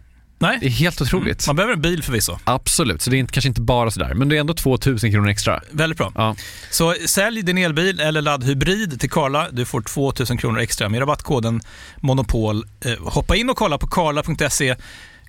Nej. 0.41 0.57
Det 0.61 0.65
är 0.65 0.69
helt 0.69 1.01
otroligt. 1.01 1.47
Man 1.47 1.55
behöver 1.55 1.73
en 1.73 1.81
bil 1.81 2.03
förvisso. 2.03 2.37
Absolut, 2.43 3.01
så 3.01 3.09
det 3.09 3.17
är 3.17 3.19
inte, 3.19 3.33
kanske 3.33 3.47
inte 3.47 3.61
bara 3.61 3.91
sådär, 3.91 4.13
men 4.13 4.29
det 4.29 4.35
är 4.35 4.39
ändå 4.39 4.53
2000 4.53 5.11
kronor 5.11 5.29
extra. 5.29 5.61
Väldigt 5.71 5.97
bra. 5.97 6.11
Ja. 6.15 6.35
Så 6.71 6.95
sälj 7.05 7.41
din 7.41 7.57
elbil 7.57 7.99
eller 7.99 8.21
laddhybrid 8.21 8.99
till 8.99 9.09
Karla. 9.09 9.47
Du 9.51 9.65
får 9.65 9.81
2000 9.81 10.37
kronor 10.37 10.59
extra 10.59 10.89
med 10.89 11.01
rabattkoden 11.01 11.61
Monopol. 11.97 12.63
Eh, 12.85 12.91
hoppa 12.99 13.35
in 13.35 13.49
och 13.49 13.57
kolla 13.57 13.77
på 13.77 13.87
karla.se, 13.87 14.75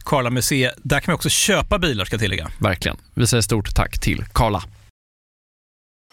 Karla 0.05 0.31
Museet. 0.31 0.75
Där 0.83 1.01
kan 1.01 1.12
man 1.12 1.14
också 1.14 1.29
köpa 1.29 1.79
bilar 1.79 2.05
ska 2.05 2.14
jag 2.14 2.20
tillägga. 2.20 2.51
Verkligen. 2.59 2.96
Vi 3.14 3.27
säger 3.27 3.40
stort 3.40 3.75
tack 3.75 4.01
till 4.01 4.25
Karla. 4.33 4.62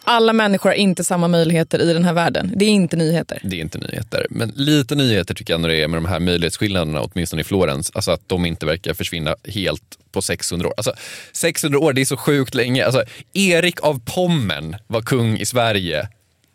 Alla 0.04 0.32
människor 0.32 0.70
har 0.70 0.74
inte 0.74 1.04
samma 1.04 1.28
möjligheter 1.28 1.78
i 1.90 1.92
den 1.92 2.04
här 2.04 2.12
världen. 2.12 2.52
Det 2.56 2.64
är 2.64 2.68
inte 2.68 2.96
nyheter. 2.96 3.40
Det 3.44 3.56
är 3.56 3.60
inte 3.60 3.78
nyheter, 3.78 4.26
men 4.30 4.52
lite 4.56 4.94
nyheter 4.94 5.34
tycker 5.34 5.52
jag 5.52 5.58
ändå 5.58 5.68
det 5.68 5.82
är 5.82 5.88
med 5.88 5.96
de 5.96 6.04
här 6.04 6.20
möjlighetsskillnaderna, 6.20 7.00
åtminstone 7.00 7.42
i 7.42 7.44
Florens. 7.44 7.90
Alltså 7.94 8.10
att 8.10 8.28
de 8.28 8.46
inte 8.46 8.66
verkar 8.66 8.94
försvinna 8.94 9.36
helt 9.44 9.82
på 10.12 10.22
600 10.22 10.68
år. 10.68 10.74
Alltså 10.76 10.92
600 11.32 11.78
år, 11.78 11.92
det 11.92 12.00
är 12.00 12.04
så 12.04 12.16
sjukt 12.16 12.54
länge. 12.54 12.84
Alltså, 12.84 13.04
Erik 13.32 13.80
av 13.80 14.00
Pommern 14.04 14.76
var 14.86 15.02
kung 15.02 15.38
i 15.38 15.46
Sverige 15.46 16.08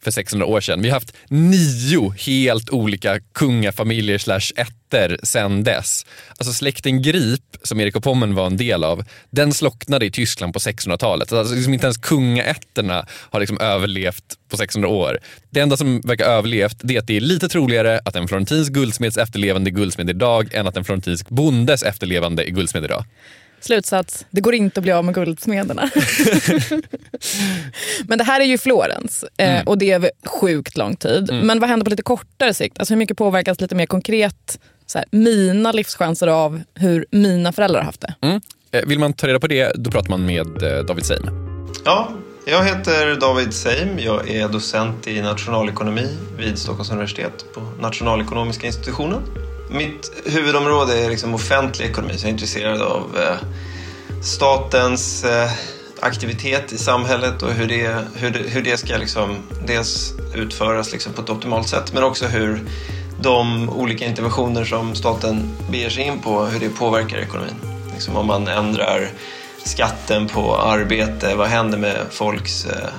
för 0.06 0.12
600 0.12 0.46
år 0.46 0.62
sedan. 0.62 0.82
Vi 0.82 0.90
har 0.90 0.96
haft 0.96 1.14
nio 1.30 2.14
helt 2.18 2.70
olika 2.70 3.20
kungafamiljer 3.34 4.18
slash 4.18 4.52
ätter 4.56 5.20
sedan 5.24 5.64
dess. 5.64 6.06
Alltså 6.38 6.54
släkten 6.54 7.02
Grip, 7.02 7.58
som 7.64 7.80
Erik 7.80 7.96
av 7.96 8.00
Pommern 8.00 8.36
var 8.36 8.46
en 8.46 8.58
del 8.58 8.84
av, 8.84 9.04
den 9.30 9.54
slocknade 9.54 10.06
i 10.06 10.12
Tyskland 10.12 10.54
på 10.54 10.60
600-talet. 10.60 11.32
Alltså 11.32 11.56
liksom 11.56 11.74
inte 11.74 11.86
ens 11.86 11.98
kungaätterna 11.98 13.06
har 13.10 13.40
liksom 13.40 13.60
överlevt 13.60 14.24
på 14.50 14.58
600 14.58 14.90
år. 14.90 15.20
Det 15.50 15.60
enda 15.60 15.78
som 15.78 16.02
verkar 16.02 16.26
ha 16.26 16.34
överlevt 16.34 16.78
det 16.82 16.96
är 16.96 17.00
att 17.00 17.08
det 17.08 17.18
är 17.18 17.22
lite 17.22 17.50
troligare 17.50 18.00
att 18.06 18.16
en 18.16 18.28
florentinsk 18.28 18.72
guldsmeds 18.74 19.18
efterlevande 19.18 19.70
är 19.70 19.72
guldsmed 19.72 20.10
idag 20.10 20.54
än 20.54 20.68
att 20.68 20.78
en 20.78 20.84
florentinsk 20.84 21.30
bondes 21.30 21.84
efterlevande 21.84 22.50
är 22.50 22.52
guldsmed 22.52 22.84
idag. 22.84 23.06
Slutsats, 23.66 24.26
det 24.30 24.42
går 24.42 24.56
inte 24.56 24.80
att 24.80 24.84
bli 24.84 24.92
av 24.92 25.06
med 25.06 25.14
guldsmederna. 25.16 25.90
Men 28.08 28.18
det 28.18 28.24
här 28.24 28.42
är 28.42 28.46
ju 28.46 28.58
Florens 28.58 29.26
eh, 29.38 29.46
Mm. 29.56 29.68
och 29.68 29.78
det 29.78 29.92
är 29.92 30.12
sjukt 30.26 30.78
lång 30.78 30.96
tid. 30.96 31.30
Men 31.44 31.60
vad 31.60 31.70
händer 31.70 31.84
på 31.84 31.90
lite 31.90 32.04
kortare 32.04 32.54
sikt? 32.54 32.80
Alltså 32.80 32.94
hur 32.94 33.00
mycket 33.00 33.18
påverkas 33.18 33.62
lite 33.62 33.76
mer 33.76 33.86
konkret 33.86 34.60
så 34.86 34.98
här, 34.98 35.06
mina 35.12 35.72
livschanser 35.72 36.28
av 36.28 36.62
hur 36.74 37.06
mina 37.12 37.52
föräldrar 37.52 37.80
har 37.80 37.86
haft 37.86 38.02
det? 38.02 38.16
Mm. 38.22 38.42
Eh, 38.72 38.82
Vill 38.86 39.00
man 39.00 39.14
ta 39.14 39.28
reda 39.28 39.40
på 39.40 39.48
det, 39.48 39.72
då 39.76 39.92
pratar 39.92 40.10
man 40.10 40.26
med 40.26 40.64
eh, 40.64 40.86
David 40.86 41.06
Seim. 41.06 41.24
Ja, 41.86 42.10
jag 42.48 42.64
heter 42.64 43.20
David 43.20 43.54
Seim. 43.54 44.00
Jag 44.00 44.30
är 44.30 44.48
docent 44.50 45.08
i 45.08 45.22
nationalekonomi 45.22 46.08
vid 46.38 46.58
Stockholms 46.58 46.92
universitet 46.92 47.46
på 47.54 47.62
nationalekonomiska 47.82 48.68
institutionen. 48.68 49.22
Mitt 49.70 50.12
huvudområde 50.26 51.06
är 51.06 51.10
liksom 51.10 51.34
offentlig 51.34 51.86
ekonomi, 51.86 52.14
så 52.18 52.24
jag 52.24 52.30
är 52.30 52.34
intresserad 52.34 52.82
av 52.82 53.18
eh, 53.18 53.38
statens 54.22 55.24
eh, 55.24 55.52
aktivitet 56.00 56.72
i 56.74 56.78
samhället 56.78 57.44
och 57.44 57.52
hur 57.52 57.68
det, 57.68 57.98
hur 58.16 58.32
det, 58.32 58.40
hur 58.40 58.62
det 58.62 58.78
ska 58.78 58.98
liksom 58.98 59.38
dels 59.68 60.14
utföras 60.36 60.92
liksom 60.92 61.14
på 61.14 61.22
ett 61.22 61.30
optimalt 61.30 61.68
sätt, 61.68 61.94
men 61.94 62.04
också 62.04 62.26
hur 62.26 62.60
de 63.22 63.70
olika 63.70 64.06
interventioner 64.06 64.66
som 64.66 64.96
staten 64.96 65.50
beger 65.72 65.90
sig 65.90 66.04
in 66.04 66.20
på, 66.20 66.46
hur 66.46 66.60
det 66.60 66.70
påverkar 66.70 67.18
ekonomin. 67.18 67.56
Liksom 67.94 68.16
om 68.16 68.28
man 68.28 68.48
ändrar 68.48 69.10
skatten 69.64 70.28
på 70.28 70.58
arbete, 70.58 71.36
vad 71.36 71.48
händer 71.48 71.78
med 71.78 71.98
folks 72.12 72.66
eh, 72.66 72.90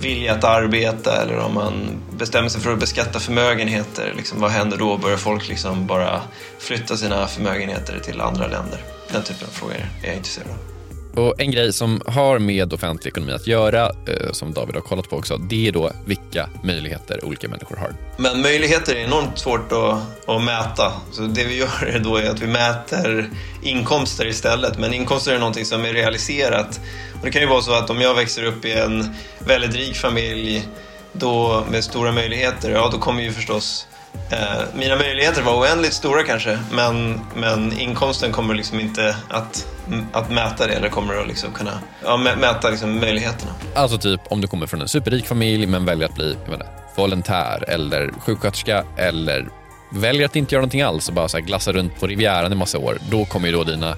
vilja 0.00 0.32
att 0.32 0.44
arbeta 0.44 1.22
eller 1.22 1.38
om 1.38 1.54
man 1.54 2.02
bestämmer 2.18 2.48
sig 2.48 2.60
för 2.60 2.72
att 2.72 2.80
beskatta 2.80 3.18
förmögenheter, 3.18 4.14
liksom, 4.16 4.40
vad 4.40 4.50
händer 4.50 4.76
då? 4.76 4.96
Börjar 4.96 5.16
folk 5.16 5.48
liksom 5.48 5.86
bara 5.86 6.20
flytta 6.58 6.96
sina 6.96 7.26
förmögenheter 7.26 7.98
till 7.98 8.20
andra 8.20 8.46
länder? 8.46 8.78
Den 9.12 9.22
typen 9.22 9.46
av 9.48 9.52
frågor 9.52 9.74
är 10.02 10.06
jag 10.06 10.16
intresserad 10.16 10.48
av. 10.50 10.73
Och 11.16 11.40
en 11.40 11.50
grej 11.50 11.72
som 11.72 12.00
har 12.06 12.38
med 12.38 12.72
offentlig 12.72 13.10
ekonomi 13.10 13.32
att 13.32 13.46
göra, 13.46 13.84
eh, 13.84 14.32
som 14.32 14.52
David 14.52 14.74
har 14.74 14.82
kollat 14.82 15.10
på 15.10 15.16
också, 15.16 15.36
det 15.36 15.68
är 15.68 15.72
då 15.72 15.90
vilka 16.06 16.48
möjligheter 16.64 17.24
olika 17.24 17.48
människor 17.48 17.76
har. 17.76 17.94
Men 18.16 18.42
möjligheter 18.42 18.94
är 18.94 19.00
enormt 19.04 19.38
svårt 19.38 19.72
att, 19.72 20.28
att 20.28 20.42
mäta. 20.42 20.92
Så 21.12 21.22
det 21.22 21.44
vi 21.44 21.56
gör 21.56 22.00
då 22.04 22.16
är 22.16 22.30
att 22.30 22.42
vi 22.42 22.46
mäter 22.46 23.30
inkomster 23.62 24.26
istället. 24.26 24.78
Men 24.78 24.94
inkomster 24.94 25.34
är 25.34 25.38
någonting 25.38 25.64
som 25.64 25.84
är 25.84 25.92
realiserat. 25.92 26.80
Och 27.14 27.24
det 27.24 27.30
kan 27.30 27.42
ju 27.42 27.48
vara 27.48 27.62
så 27.62 27.72
att 27.72 27.90
om 27.90 28.00
jag 28.00 28.14
växer 28.14 28.44
upp 28.44 28.64
i 28.64 28.72
en 28.72 29.14
väldigt 29.46 29.74
rik 29.74 29.96
familj 29.96 30.68
då 31.12 31.64
med 31.70 31.84
stora 31.84 32.12
möjligheter, 32.12 32.70
ja 32.70 32.88
då 32.92 32.98
kommer 32.98 33.22
ju 33.22 33.32
förstås 33.32 33.86
eh, 34.30 34.38
mina 34.74 34.96
möjligheter 34.96 35.42
vara 35.42 35.56
oändligt 35.60 35.94
stora 35.94 36.22
kanske. 36.22 36.58
Men, 36.72 37.20
men 37.36 37.78
inkomsten 37.78 38.32
kommer 38.32 38.54
liksom 38.54 38.80
inte 38.80 39.16
att, 39.28 39.66
att 40.12 40.30
mäta 40.30 40.66
det 40.66 40.72
eller 40.74 40.88
kommer 40.88 41.14
att 41.20 41.28
liksom 41.28 41.52
kunna 41.52 41.80
ja, 42.04 42.16
mä- 42.16 42.36
mäta 42.40 42.70
liksom 42.70 43.00
möjligheterna. 43.00 43.52
Alltså 43.74 43.98
typ 43.98 44.20
om 44.30 44.40
du 44.40 44.48
kommer 44.48 44.66
från 44.66 44.80
en 44.80 44.88
superrik 44.88 45.26
familj 45.26 45.66
men 45.66 45.84
väljer 45.84 46.08
att 46.08 46.14
bli 46.14 46.36
inte, 46.50 46.66
volontär 46.96 47.64
eller 47.68 48.10
sjuksköterska 48.20 48.84
eller 48.96 49.48
väljer 49.92 50.26
att 50.26 50.36
inte 50.36 50.54
göra 50.54 50.60
någonting 50.60 50.82
alls 50.82 51.08
och 51.08 51.14
bara 51.14 51.28
så 51.28 51.36
här 51.36 51.44
glassa 51.44 51.72
runt 51.72 52.00
på 52.00 52.06
Rivieran 52.06 52.52
i 52.52 52.56
massa 52.56 52.78
år. 52.78 52.98
Då 53.10 53.24
kommer 53.24 53.48
ju 53.48 53.54
då 53.54 53.64
dina 53.64 53.96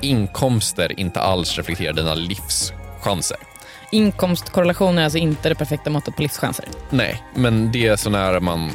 inkomster 0.00 1.00
inte 1.00 1.20
alls 1.20 1.56
reflektera 1.56 1.92
dina 1.92 2.14
livschanser. 2.14 3.36
Inkomstkorrelation 3.92 4.98
är 4.98 5.04
alltså 5.04 5.18
inte 5.18 5.48
det 5.48 5.54
perfekta 5.54 5.90
måttet 5.90 6.16
på 6.16 6.22
livschanser. 6.22 6.64
Nej, 6.90 7.22
men 7.34 7.72
det 7.72 7.86
är 7.86 7.96
så 7.96 8.10
nära 8.10 8.40
man 8.40 8.70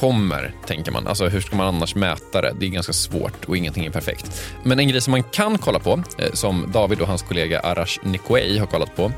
kommer, 0.00 0.54
tänker 0.66 0.92
man. 0.92 1.06
Alltså 1.06 1.28
hur 1.28 1.40
ska 1.40 1.56
man 1.56 1.66
annars 1.74 1.94
mäta 1.94 2.40
det? 2.40 2.54
Det 2.60 2.66
är 2.66 2.70
ganska 2.70 2.92
svårt 2.92 3.44
och 3.44 3.56
ingenting 3.56 3.86
är 3.86 3.90
perfekt. 3.90 4.42
Men 4.62 4.78
en 4.78 4.88
grej 4.88 5.00
som 5.00 5.10
man 5.10 5.22
kan 5.22 5.58
kolla 5.58 5.78
på, 5.78 6.02
eh, 6.18 6.32
som 6.32 6.70
David 6.72 7.00
och 7.00 7.08
hans 7.08 7.22
kollega 7.22 7.60
Arash 7.60 7.98
Nikoei 8.02 8.58
har 8.58 8.66
kollat 8.66 8.96
på, 8.96 9.12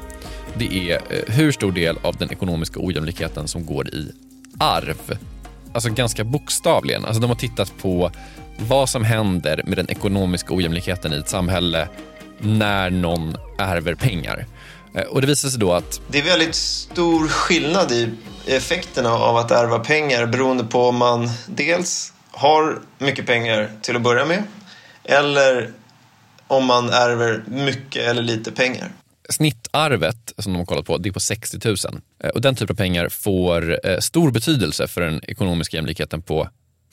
det 0.54 0.90
är 0.90 0.94
eh, 0.94 1.34
hur 1.34 1.52
stor 1.52 1.72
del 1.72 1.98
av 2.02 2.16
den 2.16 2.32
ekonomiska 2.32 2.80
ojämlikheten 2.80 3.48
som 3.48 3.66
går 3.66 3.88
i 3.88 4.12
arv. 4.58 5.18
Alltså 5.72 5.90
ganska 5.90 6.24
bokstavligen. 6.24 7.04
Alltså 7.04 7.20
de 7.20 7.30
har 7.30 7.36
tittat 7.36 7.72
på 7.82 8.10
vad 8.58 8.88
som 8.88 9.04
händer 9.04 9.62
med 9.66 9.78
den 9.78 9.90
ekonomiska 9.90 10.54
ojämlikheten 10.54 11.12
i 11.12 11.16
ett 11.16 11.28
samhälle 11.28 11.88
när 12.38 12.90
någon 12.90 13.36
ärver 13.58 13.94
pengar. 13.94 14.46
Eh, 14.94 15.02
Och 15.02 15.20
det 15.20 15.26
visar 15.26 15.48
sig 15.48 15.60
då 15.60 15.72
att 15.72 16.00
Det 16.08 16.18
är 16.18 16.22
väldigt 16.24 16.54
stor 16.54 17.28
skillnad 17.28 17.92
i 17.92 18.08
effekterna 18.46 19.10
av 19.12 19.36
att 19.36 19.50
ärva 19.50 19.78
pengar 19.78 20.26
beroende 20.26 20.64
på 20.64 20.88
om 20.88 20.96
man 20.96 21.30
dels 21.46 22.12
har 22.30 22.78
mycket 22.98 23.26
pengar 23.26 23.70
till 23.82 23.96
att 23.96 24.02
börja 24.02 24.24
med 24.24 24.42
eller 25.04 25.70
om 26.46 26.64
man 26.66 26.88
ärver 26.90 27.44
mycket 27.48 28.02
eller 28.02 28.22
lite 28.22 28.52
pengar. 28.52 28.92
snittarvet 29.28 30.32
som 30.38 30.52
de 30.52 30.58
har 30.58 30.66
kollat 30.66 30.84
på, 30.86 30.98
det 30.98 31.08
är 31.08 31.12
på 31.12 31.20
60 31.20 31.58
000. 31.68 31.76
Eh, 32.24 32.30
Och 32.30 32.40
den 32.40 32.54
typen 32.54 32.74
av 32.74 32.76
pengar 32.78 33.08
får 33.08 33.86
eh, 33.88 33.98
stor 33.98 34.30
betydelse 34.30 34.88
för 34.88 35.00
den 35.00 35.20
ekonomiska 35.28 35.76
jämlikheten 35.76 36.22
på 36.22 36.48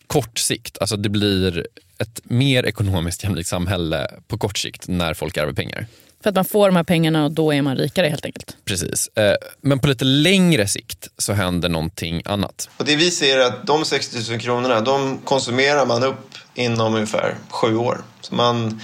kort 0.08 0.38
sikt. 0.40 0.78
Alltså 0.78 0.98
det 0.98 1.10
blir 1.10 1.68
ett 1.98 2.22
mer 2.24 2.64
ekonomiskt 2.66 3.24
jämlikt 3.24 3.50
samhälle 3.50 4.08
på 4.28 4.38
kort 4.38 4.58
sikt 4.58 4.88
när 4.88 5.14
folk 5.14 5.38
ärver 5.38 5.54
pengar. 5.54 5.88
För 6.24 6.30
att 6.30 6.36
man 6.36 6.46
får 6.46 6.68
de 6.70 6.76
här 6.76 6.84
pengarna 6.84 7.26
och 7.26 7.32
då 7.32 7.54
är 7.54 7.62
man 7.62 7.78
rikare 7.78 8.08
helt 8.08 8.26
enkelt. 8.26 8.58
Precis. 8.66 9.08
Eh, 9.16 9.34
Men 9.62 9.80
på 9.80 9.88
lite 9.88 10.06
längre 10.06 10.68
sikt 10.68 11.08
så 11.18 11.34
händer 11.34 11.70
någonting 11.70 12.22
annat. 12.26 12.70
Och 12.78 12.86
det 12.86 12.96
vi 12.96 13.12
ser 13.12 13.40
är 13.40 13.46
att 13.46 13.68
de 13.68 13.86
60 13.86 14.32
000 14.32 14.40
kronorna, 14.40 14.82
de 14.82 15.18
konsumerar 15.24 15.86
man 15.86 16.04
upp 16.04 16.36
inom 16.56 16.94
ungefär 16.96 17.36
sju 17.50 17.76
år. 17.76 18.02
Så 18.22 18.36
man 18.36 18.82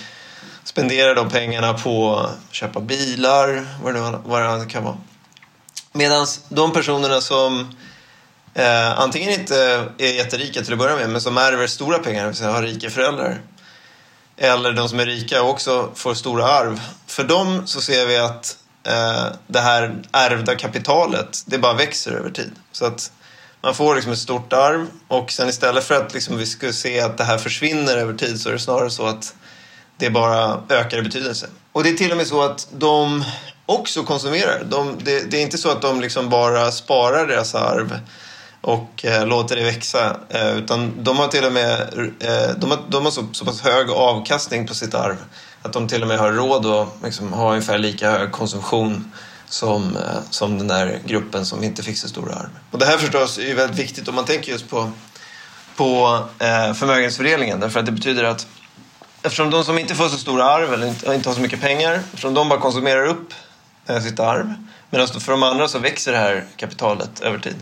spenderar 0.64 1.16
de 1.16 1.30
pengarna 1.30 1.74
på 1.74 2.16
att 2.20 2.32
köpa 2.56 2.80
bilar, 2.80 3.66
vad 3.84 3.94
det, 3.96 4.02
nu- 4.12 4.18
vad 4.26 4.60
det 4.60 4.66
kan 4.66 4.84
vara. 4.84 4.98
Medan 5.94 6.28
de 6.50 6.74
personerna 6.74 7.22
som 7.22 7.76
eh, 8.54 9.00
antingen 9.00 9.30
inte 9.40 9.86
är 9.98 10.14
jätterika 10.14 10.62
till 10.62 10.74
att 10.74 10.80
börja 10.80 10.96
med, 10.96 11.10
men 11.10 11.22
som 11.22 11.38
ärver 11.38 11.68
stora 11.68 11.98
pengar, 12.00 12.22
det 12.22 12.28
vill 12.28 12.38
säga 12.38 12.52
har 12.52 12.64
rika 12.64 12.90
föräldrar. 12.90 13.42
Eller 14.38 14.72
de 14.72 14.90
som 14.90 15.00
är 15.00 15.06
rika 15.06 15.44
och 15.44 15.50
också 15.50 15.92
får 15.96 16.14
stora 16.14 16.46
arv. 16.46 16.82
För 17.08 17.24
dem 17.24 17.68
så 17.68 17.82
ser 17.82 18.06
vi 18.06 18.18
att 18.18 18.58
eh, 18.88 19.26
det 19.48 19.60
här 19.60 19.96
ärvda 20.12 20.56
kapitalet, 20.56 21.44
det 21.46 21.58
bara 21.58 21.74
växer 21.74 22.12
över 22.12 22.30
tid. 22.30 22.52
Så 22.72 22.86
att 22.86 23.12
man 23.62 23.76
får 23.76 23.96
liksom 23.96 24.12
ett 24.12 24.20
stort 24.20 24.54
arv 24.54 24.88
och 25.08 25.32
sen 25.32 25.50
istället 25.50 25.84
för 25.84 25.96
att 25.96 26.14
liksom 26.14 26.38
vi 26.38 26.46
skulle 26.46 26.74
se 26.74 27.00
att 27.00 27.18
det 27.18 27.24
här 27.24 27.38
försvinner 27.38 27.98
över 27.98 28.14
tid 28.14 28.42
så 28.42 28.50
är 28.50 28.54
det 28.54 28.60
snarare 28.60 28.90
så 28.90 29.06
att 29.06 29.36
det 29.98 30.10
bara 30.10 30.64
ökar 30.70 30.98
i 30.98 31.02
betydelse. 31.02 31.48
Och 31.72 31.84
det 31.84 31.90
är 31.90 31.94
till 31.94 32.12
och 32.12 32.18
med 32.18 32.28
så 32.28 32.42
att 32.42 32.68
de 32.78 33.24
också 33.66 34.04
konsumerar. 34.04 34.64
De, 34.64 34.98
det, 35.04 35.32
det 35.32 35.38
är 35.38 35.42
inte 35.42 35.58
så 35.58 35.70
att 35.70 35.82
de 35.82 36.02
liksom 36.02 36.30
bara 36.30 36.72
sparar 36.72 37.28
deras 37.28 37.56
arv 37.56 38.00
och 38.66 39.06
eh, 39.06 39.28
låter 39.28 39.56
det 39.56 39.64
växa. 39.64 40.18
Eh, 40.30 40.58
utan 40.58 41.04
de 41.04 41.18
har 41.18 41.28
till 41.28 41.46
och 41.46 41.52
med 41.52 41.82
eh, 42.20 42.56
de 42.58 42.72
har, 42.72 42.80
de 42.90 43.06
har 43.06 43.12
så, 43.12 43.28
så 43.32 43.46
pass 43.46 43.62
hög 43.62 43.90
avkastning 43.90 44.68
på 44.68 44.74
sitt 44.74 44.94
arv 44.94 45.16
att 45.62 45.74
de 45.74 45.88
till 45.88 46.02
och 46.02 46.08
med 46.08 46.20
har 46.20 46.32
råd 46.32 46.66
att 46.66 46.88
liksom, 47.04 47.34
ha 47.34 47.50
ungefär 47.50 47.78
lika 47.78 48.12
hög 48.12 48.32
konsumtion 48.32 49.12
som, 49.50 49.98
eh, 49.98 50.22
som 50.30 50.58
den 50.58 50.68
där 50.68 51.00
gruppen 51.06 51.46
som 51.46 51.64
inte 51.64 51.84
fick 51.84 51.98
så 51.98 52.08
stora 52.08 52.36
arv. 52.36 52.50
Och 52.72 52.80
det 52.80 52.86
här 52.86 52.98
förstås 52.98 53.38
är 53.38 53.48
ju 53.48 53.54
väldigt 53.54 53.80
viktigt 53.80 54.08
om 54.08 54.16
man 54.16 54.26
tänker 54.26 54.52
just 54.52 54.70
på, 54.70 54.92
på 55.76 56.20
eh, 56.40 56.74
förmögenhetsfördelningen 56.74 57.60
därför 57.60 57.80
att 57.80 57.86
det 57.86 57.92
betyder 57.92 58.24
att 58.24 58.48
eftersom 59.22 59.50
de 59.50 59.64
som 59.64 59.80
inte 59.80 59.96
får 59.96 60.10
så 60.10 60.18
stora 60.18 60.44
arv 60.44 60.74
eller 60.74 60.88
inte, 60.88 61.14
inte 61.14 61.30
har 61.30 61.36
så 61.36 61.42
mycket 61.42 61.62
pengar, 61.62 61.94
eftersom 61.94 62.34
de 62.34 62.50
bara 62.50 62.60
konsumerar 62.60 63.06
upp 63.06 63.34
eh, 63.88 64.02
sitt 64.02 64.20
arv 64.20 64.54
medan 64.90 65.08
för 65.08 65.32
de 65.32 65.44
andra 65.44 65.68
så 65.68 65.80
växer 65.80 66.12
det 66.12 66.18
här 66.18 66.46
kapitalet 66.56 67.20
över 67.20 67.40
tid. 67.40 67.56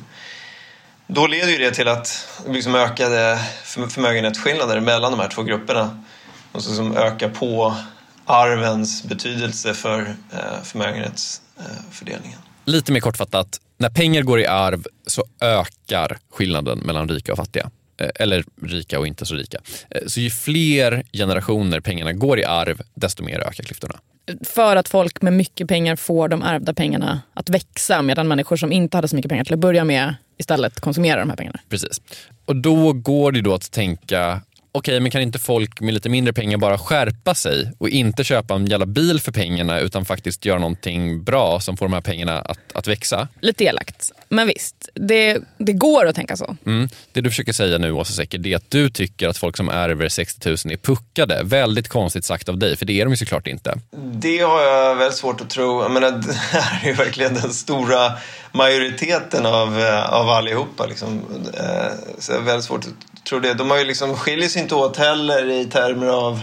Då 1.16 1.28
leder 1.28 1.48
ju 1.52 1.58
det 1.58 1.72
till 1.72 1.88
att 1.88 2.28
liksom 2.48 2.76
ökade 2.76 3.40
förm- 3.64 3.90
förmögenhetsskillnader 3.90 4.80
mellan 4.80 5.12
de 5.12 5.20
här 5.20 5.30
två 5.30 5.44
grupperna 5.44 6.04
och 6.52 6.64
så 6.64 6.74
som 6.76 6.98
ökar 6.98 7.30
på 7.30 7.76
arvens 8.26 9.04
betydelse 9.04 9.74
för 9.74 10.00
eh, 10.34 10.64
förmögenhetsfördelningen. 10.64 12.40
Lite 12.66 12.92
mer 12.92 13.00
kortfattat, 13.00 13.60
när 13.78 13.90
pengar 13.90 14.22
går 14.22 14.40
i 14.40 14.46
arv 14.48 14.84
så 15.08 15.24
ökar 15.42 16.18
skillnaden 16.32 16.80
mellan 16.80 17.10
rika 17.10 17.32
och 17.32 17.38
fattiga. 17.38 17.70
Eh, 18.02 18.10
Eller 18.16 18.44
rika 18.62 19.00
och 19.00 19.08
inte 19.08 19.26
så 19.26 19.36
rika. 19.36 19.58
Eh, 19.90 20.02
Så 20.08 20.20
ju 20.20 20.30
fler 20.30 21.04
generationer 21.14 21.80
pengarna 21.80 22.14
går 22.14 22.40
i 22.40 22.46
arv, 22.46 22.82
desto 22.96 23.24
mer 23.24 23.40
ökar 23.40 23.64
klyftorna. 23.64 23.96
För 24.46 24.76
att 24.76 24.88
folk 24.90 25.22
med 25.22 25.34
mycket 25.34 25.68
pengar 25.68 25.96
får 25.96 26.28
de 26.28 26.42
ärvda 26.44 26.74
pengarna 26.74 27.22
att 27.34 27.50
växa 27.50 28.02
medan 28.02 28.28
människor 28.28 28.56
som 28.56 28.72
inte 28.72 28.98
hade 28.98 29.08
så 29.08 29.16
mycket 29.16 29.30
pengar 29.30 29.44
till 29.44 29.54
att 29.54 29.60
börja 29.60 29.84
med 29.84 30.16
istället 30.38 30.80
konsumera 30.80 31.20
de 31.20 31.30
här 31.30 31.38
pengarna. 31.38 31.60
Precis. 31.70 32.02
Och 32.46 32.56
då 32.56 32.94
går 32.94 33.32
det 33.32 33.42
då 33.42 33.54
att 33.54 33.72
tänka, 33.72 34.42
okej 34.74 35.00
men 35.00 35.12
kan 35.12 35.22
inte 35.22 35.40
folk 35.40 35.82
med 35.82 35.94
lite 35.94 36.10
mindre 36.10 36.34
pengar 36.34 36.58
bara 36.58 36.78
skärpa 36.78 37.36
sig 37.36 37.72
och 37.78 37.90
inte 37.90 38.24
köpa 38.24 38.54
en 38.54 38.66
jävla 38.66 38.86
bil 38.86 39.20
för 39.20 39.32
pengarna 39.32 39.80
utan 39.80 40.06
faktiskt 40.06 40.46
göra 40.46 40.60
någonting 40.60 41.24
bra 41.24 41.60
som 41.60 41.78
får 41.78 41.86
de 41.86 41.94
här 41.94 42.02
pengarna 42.02 42.42
att, 42.42 42.60
att 42.74 42.88
växa? 42.88 43.28
Lite 43.42 43.64
elakt. 43.64 44.12
Men 44.30 44.48
visst, 44.48 44.90
det, 44.94 45.38
det 45.58 45.74
går 45.74 46.06
att 46.06 46.16
tänka 46.16 46.38
så. 46.38 46.56
Mm. 46.66 46.90
Det 47.12 47.22
du 47.22 47.30
försöker 47.30 47.54
säga 47.54 47.78
nu 47.78 47.92
Åsa 47.92 48.14
Secker, 48.14 48.38
det 48.38 48.54
är 48.54 48.58
att 48.58 48.72
du 48.72 48.90
tycker 48.90 49.28
att 49.28 49.38
folk 49.38 49.58
som 49.58 49.70
ärver 49.70 50.10
60 50.10 50.50
000 50.50 50.58
är 50.66 50.78
puckade. 50.78 51.42
Väldigt 51.44 51.88
konstigt 51.88 52.26
sagt 52.26 52.50
av 52.50 52.58
dig, 52.58 52.78
för 52.78 52.86
det 52.86 53.02
är 53.02 53.06
de 53.06 53.12
ju 53.12 53.18
såklart 53.18 53.48
inte. 53.48 53.76
Det 54.14 54.40
har 54.40 54.62
jag 54.62 54.96
väldigt 54.96 55.18
svårt 55.18 55.42
att 55.42 55.50
tro. 55.50 55.82
Jag 55.82 55.92
menar, 55.92 56.12
det 56.28 56.34
här 56.34 56.84
är 56.84 56.88
ju 56.88 56.94
verkligen 56.94 57.34
den 57.34 57.54
stora 57.54 58.12
majoriteten 58.52 59.46
av, 59.46 59.80
eh, 59.80 60.14
av 60.14 60.30
allihopa. 60.30 60.86
Liksom. 60.86 61.22
Eh, 61.54 61.92
Så 62.20 62.32
jag 62.32 62.40
har 62.40 62.46
väldigt 62.46 62.66
svårt 62.66 62.86
att 62.86 63.13
tror 63.30 63.40
det. 63.40 63.54
De 63.54 63.70
har 63.70 63.78
ju 63.78 63.84
liksom, 63.84 64.16
skiljer 64.16 64.50
sig 64.50 64.62
inte 64.62 64.76
åt 64.76 64.98
heller 64.98 65.52
i 65.52 65.66
termer 65.66 66.08
av 66.08 66.42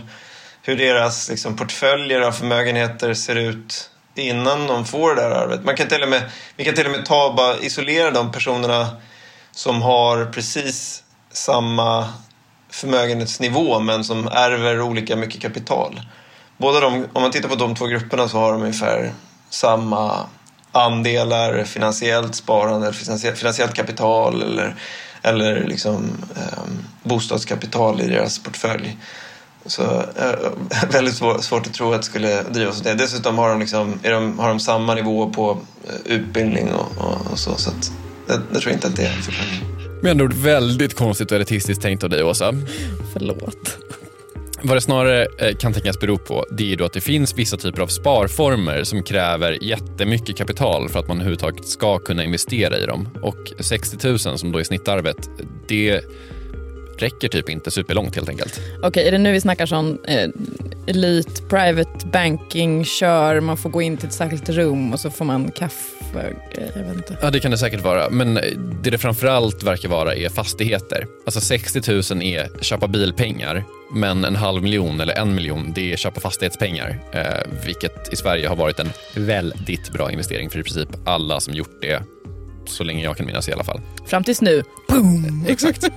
hur 0.63 0.77
deras 0.77 1.29
liksom, 1.29 1.57
portföljer 1.57 2.21
av 2.21 2.33
förmögenheter 2.33 3.15
ser 3.15 3.37
ut 3.37 3.91
innan 4.15 4.67
de 4.67 4.85
får 4.85 5.15
det 5.15 5.23
här 5.23 5.31
arvet. 5.31 5.65
Man 5.65 5.77
kan 5.77 5.89
till 5.89 6.03
och 6.03 6.09
med, 6.09 6.23
vi 6.57 6.65
kan 6.65 6.75
till 6.75 6.87
och 6.87 6.93
med 6.93 7.07
ta 7.07 7.35
bara 7.37 7.59
isolera 7.59 8.11
de 8.11 8.33
personerna 8.33 8.87
som 9.53 9.83
har 9.83 10.25
precis 10.25 11.03
samma 11.33 12.09
förmögenhetsnivå 12.71 13.81
men 13.81 14.05
som 14.05 14.29
ärver 14.29 14.81
olika 14.81 15.17
mycket 15.17 15.43
kapital. 15.43 16.01
Båda 16.57 16.81
de, 16.81 17.07
om 17.13 17.23
man 17.23 17.31
tittar 17.31 17.49
på 17.49 17.55
de 17.55 17.75
två 17.75 17.87
grupperna 17.87 18.29
så 18.29 18.39
har 18.39 18.53
de 18.53 18.63
ungefär 18.63 19.13
samma 19.51 20.27
andelar, 20.73 21.65
finansiellt 21.65 22.35
sparande, 22.35 22.93
finansiellt, 22.93 23.39
finansiellt 23.39 23.75
kapital 23.75 24.43
eller, 24.43 24.77
eller 25.23 25.65
liksom, 25.65 26.11
eh, 26.37 26.63
bostadskapital 27.03 28.01
i 28.01 28.09
deras 28.09 28.39
portfölj. 28.39 28.97
Så 29.67 29.83
eh, 29.83 30.89
väldigt 30.93 31.15
svår, 31.15 31.39
svårt 31.39 31.67
att 31.67 31.75
tro 31.75 31.93
att 31.93 32.01
det 32.01 32.07
skulle 32.07 32.43
drivas 32.43 32.79
åt 32.79 32.85
det. 32.85 32.95
Dessutom 32.95 33.39
har 33.39 33.49
de, 33.49 33.61
liksom, 33.61 33.95
är 34.03 34.11
de, 34.11 34.39
har 34.39 34.49
de 34.49 34.61
samma 34.61 34.95
nivå 34.95 35.31
på 35.31 35.59
eh, 35.89 36.13
utbildning 36.13 36.69
och, 36.73 37.05
och, 37.05 37.33
och 37.33 37.39
så. 37.39 37.55
så 37.55 37.71
att, 37.71 37.93
jag, 38.29 38.41
jag 38.53 38.63
tror 38.63 38.75
inte 38.75 38.87
att 38.87 38.97
det 38.97 39.07
är 39.07 39.13
förklaringen. 39.13 39.81
Med 40.03 40.11
andra 40.11 40.25
ord 40.25 40.33
väldigt 40.33 40.97
konstigt 40.97 41.31
och 41.31 41.37
elitistiskt 41.37 41.83
tänkt 41.83 42.05
av 42.05 42.11
dig 42.11 42.25
Åsa. 42.25 42.53
Förlåt. 43.13 43.77
Vad 44.63 44.77
det 44.77 44.81
snarare 44.81 45.27
eh, 45.39 45.57
kan 45.57 45.73
tänkas 45.73 46.01
bero 46.01 46.19
på 46.19 46.47
det 46.51 46.73
är 46.73 46.77
då 46.77 46.85
att 46.85 46.93
det 46.93 47.01
finns 47.01 47.39
vissa 47.39 47.57
typer 47.57 47.83
av 47.83 47.87
sparformer 47.87 48.85
som 48.85 49.03
kräver 49.03 49.65
jättemycket 49.65 50.37
kapital 50.37 50.89
för 50.89 50.99
att 50.99 51.09
man 51.09 51.17
överhuvudtaget 51.17 51.69
ska 51.69 51.99
kunna 51.99 52.25
investera 52.25 52.79
i 52.79 52.87
dem. 52.87 53.09
Och 53.23 53.53
60 53.61 54.09
000 54.09 54.19
som 54.19 54.53
då 54.53 54.59
är 54.59 54.65
snittarvet, 54.65 55.31
det 55.69 56.01
räcker 57.03 57.29
typ 57.29 57.49
inte 57.49 57.71
superlångt 57.71 58.17
helt 58.17 58.29
enkelt. 58.29 58.61
Okej, 58.83 59.09
är 59.09 59.13
det 59.13 59.19
nu 59.19 59.33
vi 59.33 59.41
snackar 59.41 59.67
sån 59.67 59.99
eh, 60.05 60.31
elite 60.87 61.43
private 61.49 62.07
banking, 62.07 62.85
kör, 62.85 63.41
man 63.41 63.57
får 63.57 63.71
gå 63.71 63.83
in 63.83 63.97
till 63.97 64.07
ett 64.07 64.15
särskilt 64.15 64.49
rum 64.49 64.93
och 64.93 65.01
så 65.01 65.11
får 65.11 65.25
man 65.25 65.51
kaffe, 65.51 66.35
eh, 66.53 66.65
jag 66.77 66.83
vet 66.83 66.97
inte. 66.97 67.19
Ja, 67.23 67.31
det 67.31 67.41
kan 67.41 67.51
det 67.51 67.59
säkert 67.59 67.85
vara. 67.85 68.11
Men 68.11 68.39
det 68.83 68.91
det 68.91 68.99
framförallt 68.99 69.63
verkar 69.63 69.89
vara 69.89 70.15
är 70.15 70.29
fastigheter. 70.29 71.07
Alltså 71.27 71.41
60 71.41 72.15
000 72.15 72.23
är 72.23 72.63
köpa 72.63 72.89
bilpengar, 72.89 73.65
men 73.95 74.25
en 74.25 74.37
halv 74.37 74.63
miljon 74.63 75.01
eller 75.01 75.19
en 75.19 75.35
miljon 75.35 75.73
det 75.75 75.93
är 75.93 75.97
köpa 75.97 76.21
fastighetspengar. 76.21 76.99
Eh, 77.13 77.65
vilket 77.67 78.13
i 78.13 78.17
Sverige 78.17 78.49
har 78.49 78.57
varit 78.57 78.79
en 78.79 78.91
väldigt 79.15 79.93
bra 79.93 80.11
investering 80.11 80.51
för 80.51 80.59
i 80.59 80.63
princip 80.63 80.89
alla 81.05 81.41
som 81.41 81.55
gjort 81.55 81.79
det 81.81 82.03
så 82.71 82.85
länge 82.85 83.05
jag 83.05 83.17
kan 83.17 83.27
minnas 83.27 83.49
i 83.49 83.53
alla 83.53 83.65
fall. 83.65 83.81
Fram 84.07 84.25
tills 84.25 84.41
nu, 84.41 84.63
boom! 84.89 85.45
Exakt. 85.49 85.91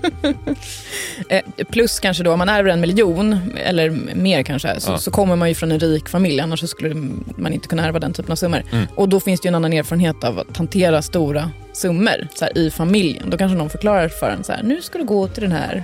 Eh, 1.30 1.42
Plus 1.72 2.00
kanske 2.00 2.24
då 2.24 2.32
om 2.34 2.40
man 2.40 2.50
ärver 2.50 2.70
en 2.72 2.82
miljon, 2.82 3.40
eller 3.66 3.90
mer 4.16 4.44
kanske, 4.44 4.80
så, 4.80 4.92
Ja. 4.92 4.98
så 4.98 5.12
kommer 5.12 5.36
man 5.36 5.50
ju 5.50 5.56
från 5.56 5.72
en 5.72 5.80
rik 5.80 6.10
familj, 6.10 6.40
annars 6.40 6.60
så 6.60 6.68
skulle 6.68 6.96
man 7.38 7.54
inte 7.54 7.68
kunna 7.68 7.86
ärva 7.88 8.00
den 8.00 8.14
typen 8.14 8.32
av 8.32 8.36
summor. 8.36 8.64
Mm. 8.72 8.88
Och 8.96 9.10
då 9.10 9.20
finns 9.20 9.42
det 9.42 9.46
ju 9.46 9.50
en 9.50 9.56
annan 9.56 9.74
erfarenhet 9.74 10.24
av 10.24 10.40
att 10.40 10.58
hantera 10.58 11.02
stora 11.02 11.52
summor 11.74 12.28
så 12.36 12.46
här, 12.46 12.58
i 12.58 12.72
familjen. 12.72 13.30
Då 13.30 13.38
kanske 13.38 13.58
någon 13.58 13.70
förklarar 13.70 14.08
för 14.08 14.30
en 14.30 14.44
så 14.44 14.52
här, 14.52 14.64
nu 14.64 14.82
ska 14.82 14.98
du 14.98 15.04
gå 15.06 15.28
till 15.28 15.44
den 15.44 15.52
här 15.52 15.84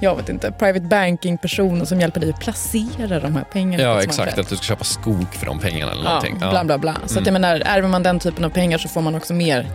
jag 0.00 0.16
vet 0.16 0.28
inte, 0.28 0.52
private 0.58 0.80
banking-personen 0.86 1.86
som 1.86 2.00
hjälper 2.00 2.20
dig 2.20 2.30
att 2.30 2.40
placera 2.40 3.20
de 3.20 3.36
här 3.36 3.44
pengarna. 3.52 3.84
Ja, 3.84 4.02
exakt. 4.02 4.38
Att 4.38 4.48
du 4.48 4.56
ska 4.56 4.64
köpa 4.64 4.84
skog 4.84 5.26
för 5.34 5.46
de 5.46 5.58
pengarna 5.58 5.92
eller 5.92 6.02
någonting. 6.04 6.38
Ja. 6.40 6.50
bla 6.50 6.64
bla 6.64 6.78
bla. 6.78 6.94
Så 7.06 7.18
att 7.18 7.26
jag 7.26 7.28
Mm. 7.28 7.42
menar, 7.42 7.62
ärver 7.64 7.88
man 7.88 8.02
den 8.02 8.18
typen 8.20 8.44
av 8.44 8.50
pengar 8.50 8.78
så 8.78 8.88
får 8.88 9.00
man 9.00 9.14
också 9.14 9.34
mer 9.34 9.66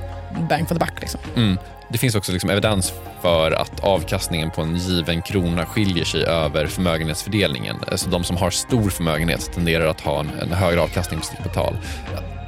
bang 0.50 0.68
for 0.68 0.76
the 0.76 0.80
buck. 0.80 1.02
Liksom. 1.02 1.20
Mm. 1.36 1.58
Det 1.90 1.98
finns 1.98 2.16
också 2.16 2.32
liksom 2.32 2.50
evidens 2.50 2.94
för 3.22 3.52
att 3.52 3.80
avkastningen 3.80 4.52
på 4.52 4.62
en 4.62 4.76
given 4.76 5.22
krona 5.22 5.66
skiljer 5.66 6.06
sig 6.06 6.24
över 6.24 6.68
förmögenhetsfördelningen. 6.68 7.76
Alltså 7.92 8.10
de 8.10 8.24
som 8.24 8.38
har 8.38 8.50
stor 8.50 8.90
förmögenhet 8.90 9.52
tenderar 9.54 9.86
att 9.88 10.02
ha 10.02 10.20
en, 10.20 10.30
en 10.42 10.52
högre 10.52 10.82
avkastning 10.82 11.20
på 11.20 11.26
sitt 11.26 11.38
kapital. 11.38 11.78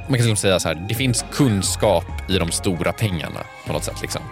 Man 0.08 0.18
kan 0.18 0.26
liksom 0.26 0.36
säga 0.36 0.60
så 0.60 0.68
här, 0.68 0.86
det 0.88 0.94
finns 0.94 1.24
kunskap 1.32 2.30
i 2.30 2.38
de 2.38 2.50
stora 2.50 2.92
pengarna 2.92 3.40
på 3.66 3.72
något 3.72 3.84
sätt. 3.84 4.02
Liksom. 4.02 4.22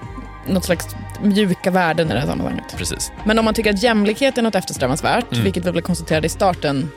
Något 0.47 0.65
slags 0.65 0.87
mjuka 1.23 1.71
värden 1.71 2.11
i 2.11 2.15
det 2.15 2.21
här 2.21 2.27
sammanhanget. 2.27 2.65
Precis. 2.77 3.13
Men 3.25 3.39
om 3.39 3.45
man 3.45 3.55
tycker 3.55 3.71
att 3.75 3.83
jämlikhet 3.83 4.39
är 4.39 4.43
något 4.43 4.55
eftersträvansvärt, 4.55 5.33
Mm. 5.33 5.45
vilket 5.45 5.65
vi 5.67 5.71
väl 5.71 5.83
konstaterade 5.83 6.27
i 6.27 6.31
starten, 6.31 6.91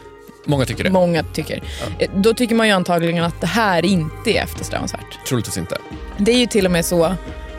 Många 0.45 0.65
tycker 0.65 0.83
det. 0.83 0.89
många 0.89 1.23
tycker, 1.23 1.63
eh, 1.99 2.09
då 2.15 2.33
tycker 2.33 2.55
man 2.55 2.67
ju 2.67 2.73
antagligen 2.73 3.23
att 3.23 3.41
det 3.41 3.47
här 3.47 3.85
inte 3.85 4.31
är 4.37 4.43
eftersträvansvärt. 4.43 5.25
Troligtvis 5.27 5.57
inte. 5.57 5.77
Det 6.25 6.31
är 6.31 6.37
ju 6.37 6.45
till 6.45 6.65
och 6.65 6.71
med 6.71 6.85
så 6.85 7.05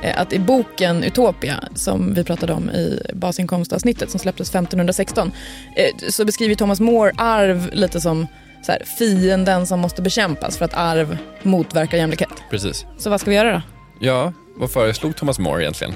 eh, 0.03 0.20
att 0.20 0.33
i 0.33 0.38
boken 0.38 1.05
Utopia, 1.05 1.64
som 1.75 2.14
vi 2.14 2.25
pratade 2.25 2.53
om 2.53 2.70
i 2.70 3.03
basinkomstavsnittet 3.14 4.11
som 4.11 4.20
släpptes 4.20 4.48
1516, 4.48 5.33
eh, 5.77 6.11
så 6.11 6.25
beskriver 6.25 6.55
Thomas 6.55 6.81
More 6.81 7.12
arv 7.16 7.70
lite 7.72 8.01
som 8.01 8.27
så 8.66 8.72
här, 8.72 8.83
fienden 8.98 9.66
som 9.66 9.81
måste 9.81 10.03
bekämpas 10.03 10.59
för 10.59 10.64
att 10.64 10.75
arv 10.75 11.18
motverkar 11.42 11.98
jämlikhet. 11.98 12.29
Precis. 12.51 12.87
Så 12.98 13.11
vad 13.11 13.20
ska 13.20 13.31
vi 13.31 13.37
göra 13.37 13.53
då? 13.53 13.62
Ja, 14.01 14.33
vad 14.57 14.70
föreslog 14.70 15.16
Thomas 15.16 15.38
More 15.38 15.62
egentligen? 15.62 15.94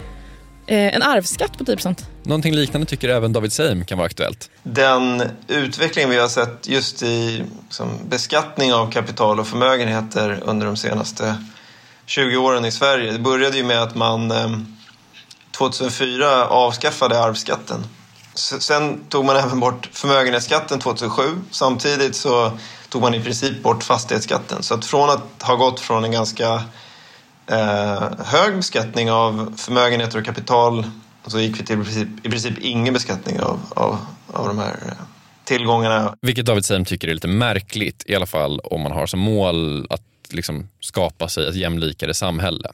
Eh, 0.67 0.95
en 0.95 1.03
arvsskatt 1.03 1.59
på 1.59 1.65
10%. 1.65 2.05
Någonting 2.23 2.55
liknande 2.55 2.87
tycker 2.87 3.09
även 3.09 3.33
David 3.33 3.53
Seim 3.53 3.85
kan 3.85 3.99
vara 3.99 4.07
aktuellt. 4.07 4.51
Den 4.63 5.23
utveckling 5.49 6.09
vi 6.09 6.19
har 6.19 6.29
sett 6.29 6.69
just 6.69 7.03
i 7.03 7.45
liksom, 7.65 7.89
beskattning 8.09 8.75
av 8.75 8.91
kapital 8.91 9.41
och 9.41 9.47
förmögenheter 9.47 10.39
under 10.45 10.67
de 10.67 10.77
senaste 10.77 11.37
20 12.07 12.37
åren 12.37 12.65
i 12.65 12.71
Sverige. 12.71 13.13
Det 13.13 13.19
började 13.19 13.57
ju 13.57 13.65
med 13.65 13.83
att 13.83 13.95
man 13.95 14.31
ehm, 14.31 14.77
2004 15.51 16.47
avskaffade 16.47 17.21
arvsskatten. 17.21 17.85
Sen 18.35 19.01
tog 19.09 19.25
man 19.25 19.37
även 19.37 19.61
bort 19.61 19.89
förmögenhetsskatten 19.93 20.79
2007. 20.79 21.23
Samtidigt 21.51 22.17
så 22.17 22.59
tog 22.89 23.03
man 23.03 23.15
i 23.15 23.21
princip 23.21 23.63
bort 23.63 23.83
fastighetsskatten. 23.83 24.63
Så 24.63 24.75
att 24.75 24.85
från 24.85 25.11
att 25.11 25.43
ha 25.43 25.55
gått 25.55 25.81
från 25.81 26.05
en 26.05 26.13
ganska 26.13 26.63
eh, 27.47 28.03
hög 28.19 28.57
beskattning 28.57 29.11
av 29.11 29.55
förmögenheter 29.57 30.19
och 30.19 30.25
kapital 30.25 30.87
så 31.27 31.41
gick 31.41 31.61
vi 31.61 31.65
till 31.65 31.81
i 31.81 31.85
princip, 31.85 32.09
i 32.27 32.31
princip 32.31 32.59
ingen 32.59 32.95
beskattning 32.95 33.41
av, 33.41 33.61
av, 33.75 33.99
av 34.33 34.49
de 34.49 34.59
här 34.59 34.77
eh, 34.87 34.93
tillgångarna. 35.45 36.15
Vilket 36.23 36.47
David 36.47 36.65
Seim 36.65 36.85
tycker 36.85 37.09
är 37.09 37.15
lite 37.15 37.29
märkligt, 37.29 38.03
i 38.07 38.15
alla 38.15 38.27
fall 38.27 38.61
om 38.61 38.81
man 38.81 38.93
har 38.93 39.07
som 39.07 39.21
mål 39.21 39.87
att 39.91 40.03
liksom 40.33 40.69
skapa 40.81 41.29
sig 41.29 41.49
ett 41.49 41.55
jämlikare 41.57 42.15
samhälle. 42.15 42.71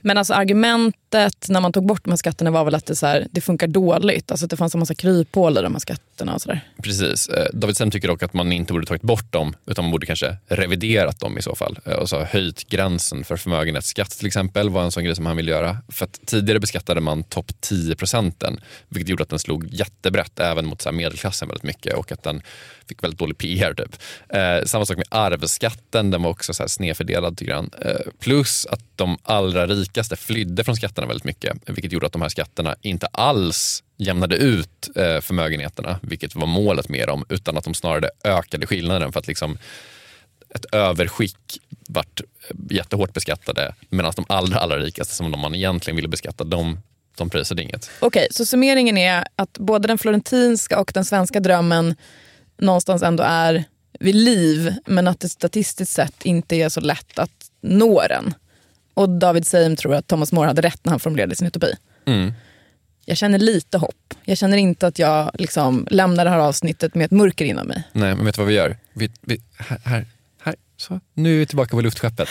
Men 0.00 0.18
alltså 0.18 0.34
argumentet 0.34 1.48
när 1.48 1.60
man 1.60 1.72
tog 1.72 1.86
bort 1.86 2.04
de 2.04 2.10
här 2.10 2.16
skatterna 2.16 2.50
var 2.50 2.64
väl 2.64 2.74
att 2.74 2.86
det, 2.86 2.96
så 2.96 3.06
här, 3.06 3.26
det 3.30 3.40
funkar 3.40 3.66
dåligt. 3.66 4.30
Alltså 4.30 4.46
att 4.46 4.50
det 4.50 4.56
fanns 4.56 4.74
en 4.74 4.78
massa 4.78 4.94
kryphål 4.94 5.58
i 5.58 5.62
de 5.62 5.72
här 5.72 5.80
skatterna 5.80 6.34
och 6.34 6.42
sådär. 6.42 6.60
Precis. 6.82 7.28
Eh, 7.28 7.46
David 7.52 7.76
Seim 7.76 7.90
tycker 7.90 8.08
dock 8.08 8.22
att 8.22 8.34
man 8.34 8.52
inte 8.52 8.72
borde 8.72 8.86
tagit 8.86 9.02
bort 9.02 9.32
dem, 9.32 9.54
utan 9.66 9.84
man 9.84 9.92
borde 9.92 10.06
kanske 10.06 10.36
reviderat 10.48 11.20
dem 11.20 11.38
i 11.38 11.42
så 11.42 11.54
fall. 11.54 11.78
Eh, 11.84 11.92
Och 11.92 12.08
så 12.08 12.24
höjt 12.24 12.68
gränsen 12.68 13.24
för 13.24 13.36
förmögenhetsskatt 13.36 14.10
till 14.10 14.26
exempel 14.26 14.70
var 14.70 14.82
en 14.82 14.90
sån 14.92 15.04
grej 15.04 15.16
som 15.16 15.26
han 15.26 15.36
vill 15.36 15.48
göra. 15.48 15.76
För 15.88 16.04
att 16.04 16.20
tidigare 16.26 16.60
beskattade 16.60 17.00
man 17.00 17.22
topp 17.24 17.52
10 17.60 17.94
procenten, 17.96 18.60
vilket 18.88 19.08
gjorde 19.08 19.22
att 19.22 19.28
den 19.28 19.38
slog 19.38 19.68
jättebrett 19.74 20.40
även 20.40 20.66
mot 20.66 20.82
så 20.82 20.92
medelklassen 20.92 21.48
väldigt 21.48 21.64
mycket 21.64 21.94
och 21.94 22.12
att 22.12 22.22
den 22.22 22.42
fick 22.88 23.02
väldigt 23.04 23.18
dålig 23.18 23.38
PR. 23.38 23.74
Typ. 23.74 23.96
Eh, 24.28 24.64
samma 24.66 24.86
sak 24.86 24.96
med 24.96 25.06
arvsskatten, 25.10 26.10
den 26.10 26.22
var 26.22 26.30
också 26.30 26.54
så 26.54 26.62
här 26.62 26.68
snedfördelad 26.94 27.36
tycker 27.36 27.54
han. 27.54 27.70
Eh, 27.80 28.12
plus 28.18 28.66
att 28.66 28.80
de 28.96 29.18
allra 29.22 29.66
rikaste 29.66 30.16
flydde 30.16 30.64
från 30.64 30.76
skatterna 30.76 31.06
väldigt 31.06 31.24
mycket, 31.24 31.56
vilket 31.66 31.92
gjorde 31.92 32.06
att 32.06 32.12
de 32.12 32.22
här 32.22 32.28
skatterna 32.28 32.76
inte 32.82 33.06
alls 33.06 33.82
jämnade 33.96 34.36
ut 34.36 34.90
eh, 34.96 35.20
förmögenheterna, 35.20 35.98
vilket 36.02 36.34
var 36.34 36.46
målet 36.46 36.88
med 36.88 37.08
dem, 37.08 37.24
utan 37.28 37.56
att 37.56 37.64
de 37.64 37.74
snarare 37.74 38.10
ökade 38.24 38.66
skillnaden 38.66 39.12
för 39.12 39.20
att 39.20 39.26
liksom 39.26 39.58
ett 40.54 40.64
överskick 40.72 41.58
vart 41.88 42.20
eh, 42.20 42.56
jättehårt 42.70 43.12
beskattade 43.12 43.74
medan 43.90 44.12
de 44.16 44.24
allra, 44.28 44.58
allra 44.58 44.78
rikaste 44.78 45.14
som 45.14 45.30
de 45.30 45.40
man 45.40 45.54
egentligen 45.54 45.96
ville 45.96 46.08
beskatta, 46.08 46.44
de, 46.44 46.78
de 47.16 47.30
prisade 47.30 47.62
inget. 47.62 47.90
Okej, 48.00 48.28
så 48.30 48.44
summeringen 48.44 48.98
är 48.98 49.24
att 49.36 49.58
både 49.58 49.88
den 49.88 49.98
florentinska 49.98 50.80
och 50.80 50.90
den 50.94 51.04
svenska 51.04 51.40
drömmen 51.40 51.94
någonstans 52.58 53.02
ändå 53.02 53.22
är 53.22 53.64
vid 54.00 54.14
liv 54.14 54.74
men 54.86 55.08
att 55.08 55.20
det 55.20 55.28
statistiskt 55.28 55.92
sett 55.92 56.26
inte 56.26 56.56
är 56.56 56.68
så 56.68 56.80
lätt 56.80 57.18
att 57.18 57.50
nå 57.60 58.02
den. 58.08 58.34
Och 58.94 59.08
David 59.08 59.46
Seim 59.46 59.76
tror 59.76 59.94
att 59.94 60.06
Thomas 60.06 60.32
More 60.32 60.46
hade 60.46 60.62
rätt 60.62 60.80
när 60.84 60.90
han 60.90 61.00
formulerade 61.00 61.34
sin 61.34 61.46
utopi. 61.46 61.74
Mm. 62.06 62.32
Jag 63.04 63.16
känner 63.16 63.38
lite 63.38 63.78
hopp. 63.78 64.14
Jag 64.24 64.38
känner 64.38 64.56
inte 64.56 64.86
att 64.86 64.98
jag 64.98 65.30
liksom 65.34 65.86
lämnar 65.90 66.24
det 66.24 66.30
här 66.30 66.38
avsnittet 66.38 66.94
med 66.94 67.04
ett 67.04 67.10
mörker 67.10 67.44
inom 67.44 67.66
mig. 67.66 67.82
Nej, 67.92 68.14
men 68.14 68.24
vet 68.24 68.34
du 68.34 68.40
vad 68.40 68.48
vi 68.48 68.54
gör? 68.54 68.76
Vi, 68.92 69.10
vi, 69.20 69.42
här, 69.56 69.80
här, 69.84 70.06
här, 70.42 70.54
så. 70.76 71.00
Nu 71.14 71.34
är 71.34 71.38
vi 71.38 71.46
tillbaka 71.46 71.70
på 71.70 71.80
luftskeppet. 71.80 72.28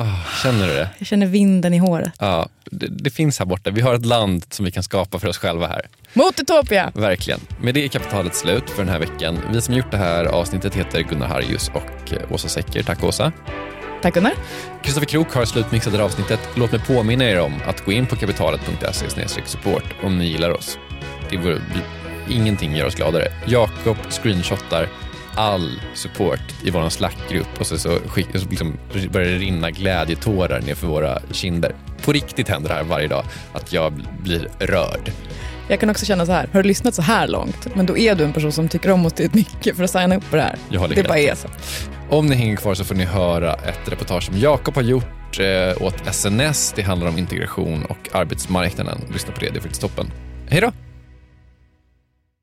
Ah, 0.00 0.42
känner 0.42 0.66
du 0.68 0.74
det? 0.74 0.88
Jag 0.98 1.06
känner 1.06 1.26
vinden 1.26 1.74
i 1.74 1.78
håret. 1.78 2.12
Ja, 2.18 2.48
det, 2.64 2.86
det 2.86 3.10
finns 3.10 3.38
här 3.38 3.46
borta. 3.46 3.70
Vi 3.70 3.80
har 3.80 3.94
ett 3.94 4.06
land 4.06 4.44
som 4.50 4.64
vi 4.64 4.70
kan 4.70 4.82
skapa 4.82 5.18
för 5.18 5.28
oss 5.28 5.38
själva 5.38 5.66
här. 5.66 5.82
Mot 6.12 6.40
Utopia! 6.40 6.92
Verkligen. 6.94 7.40
Med 7.60 7.74
det 7.74 7.84
är 7.84 7.88
kapitalet 7.88 8.34
slut 8.34 8.70
för 8.70 8.82
den 8.84 8.92
här 8.92 8.98
veckan. 8.98 9.38
Vi 9.52 9.60
som 9.60 9.74
gjort 9.74 9.90
det 9.90 9.96
här 9.96 10.24
avsnittet 10.24 10.74
heter 10.74 11.00
Gunnar 11.02 11.26
Harjus 11.26 11.70
och 11.74 12.12
eh, 12.12 12.32
Åsa 12.32 12.48
Secker. 12.48 12.82
Tack 12.82 13.04
Åsa. 13.04 13.32
Tack 14.02 14.14
Gunnar. 14.14 14.32
Kristoffer 14.82 15.06
Krook 15.06 15.34
har 15.34 15.44
slutmixat 15.44 15.92
det 15.92 15.98
här 15.98 16.04
avsnittet. 16.04 16.40
Låt 16.54 16.72
mig 16.72 16.80
påminna 16.80 17.24
er 17.24 17.40
om 17.40 17.54
att 17.66 17.84
gå 17.84 17.92
in 17.92 18.06
på 18.06 18.16
kapitalet.se 18.16 19.26
support 19.44 19.84
om 20.02 20.18
ni 20.18 20.26
gillar 20.26 20.50
oss. 20.50 20.78
Det 21.30 21.36
vore, 21.36 21.60
ingenting 22.30 22.76
gör 22.76 22.86
oss 22.86 22.94
gladare. 22.94 23.32
Jakob 23.46 23.96
screenshotar 24.10 24.88
all 25.38 25.80
support 25.94 26.40
i 26.62 26.70
vår 26.70 26.88
Slack-grupp 26.88 27.60
och 27.60 27.66
så, 27.66 27.78
så, 27.78 27.98
skick, 28.06 28.26
så 28.32 28.48
liksom 28.48 28.76
börjar 29.12 29.28
det 29.28 29.38
rinna 29.38 29.70
glädjetårar 29.70 30.60
ner 30.60 30.74
för 30.74 30.86
våra 30.86 31.18
kinder. 31.32 31.74
På 32.04 32.12
riktigt 32.12 32.48
händer 32.48 32.68
det 32.68 32.74
här 32.74 32.82
varje 32.82 33.08
dag, 33.08 33.24
att 33.52 33.72
jag 33.72 33.92
blir 34.22 34.48
rörd. 34.58 35.12
Jag 35.68 35.80
kan 35.80 35.90
också 35.90 36.06
känna 36.06 36.26
så 36.26 36.32
här, 36.32 36.48
har 36.52 36.62
du 36.62 36.68
lyssnat 36.68 36.94
så 36.94 37.02
här 37.02 37.28
långt, 37.28 37.74
men 37.74 37.86
då 37.86 37.98
är 37.98 38.14
du 38.14 38.24
en 38.24 38.32
person 38.32 38.52
som 38.52 38.68
tycker 38.68 38.90
om 38.90 39.06
oss 39.06 39.12
tillräckligt 39.12 39.54
mycket 39.54 39.76
för 39.76 39.84
att 39.84 39.90
signa 39.90 40.16
upp 40.16 40.30
på 40.30 40.36
det 40.36 40.42
här. 40.42 40.56
Jag 40.68 40.80
håller 40.80 40.94
det 40.94 41.08
bara 41.08 41.18
är 41.18 41.34
så. 41.34 41.48
Om 42.10 42.26
ni 42.26 42.36
hänger 42.36 42.56
kvar 42.56 42.74
så 42.74 42.84
får 42.84 42.94
ni 42.94 43.04
höra 43.04 43.54
ett 43.54 43.88
reportage 43.88 44.24
som 44.24 44.38
Jakob 44.38 44.74
har 44.74 44.82
gjort 44.82 45.40
eh, 45.40 45.82
åt 45.82 46.14
SNS. 46.14 46.72
Det 46.76 46.82
handlar 46.82 47.08
om 47.08 47.18
integration 47.18 47.84
och 47.84 48.08
arbetsmarknaden. 48.12 49.00
Lyssna 49.12 49.32
på 49.32 49.40
det, 49.40 49.50
det 49.50 49.58
är 49.58 49.60
faktiskt 49.60 49.80
toppen. 49.80 50.10
Hej 50.50 50.60
då! 50.60 50.87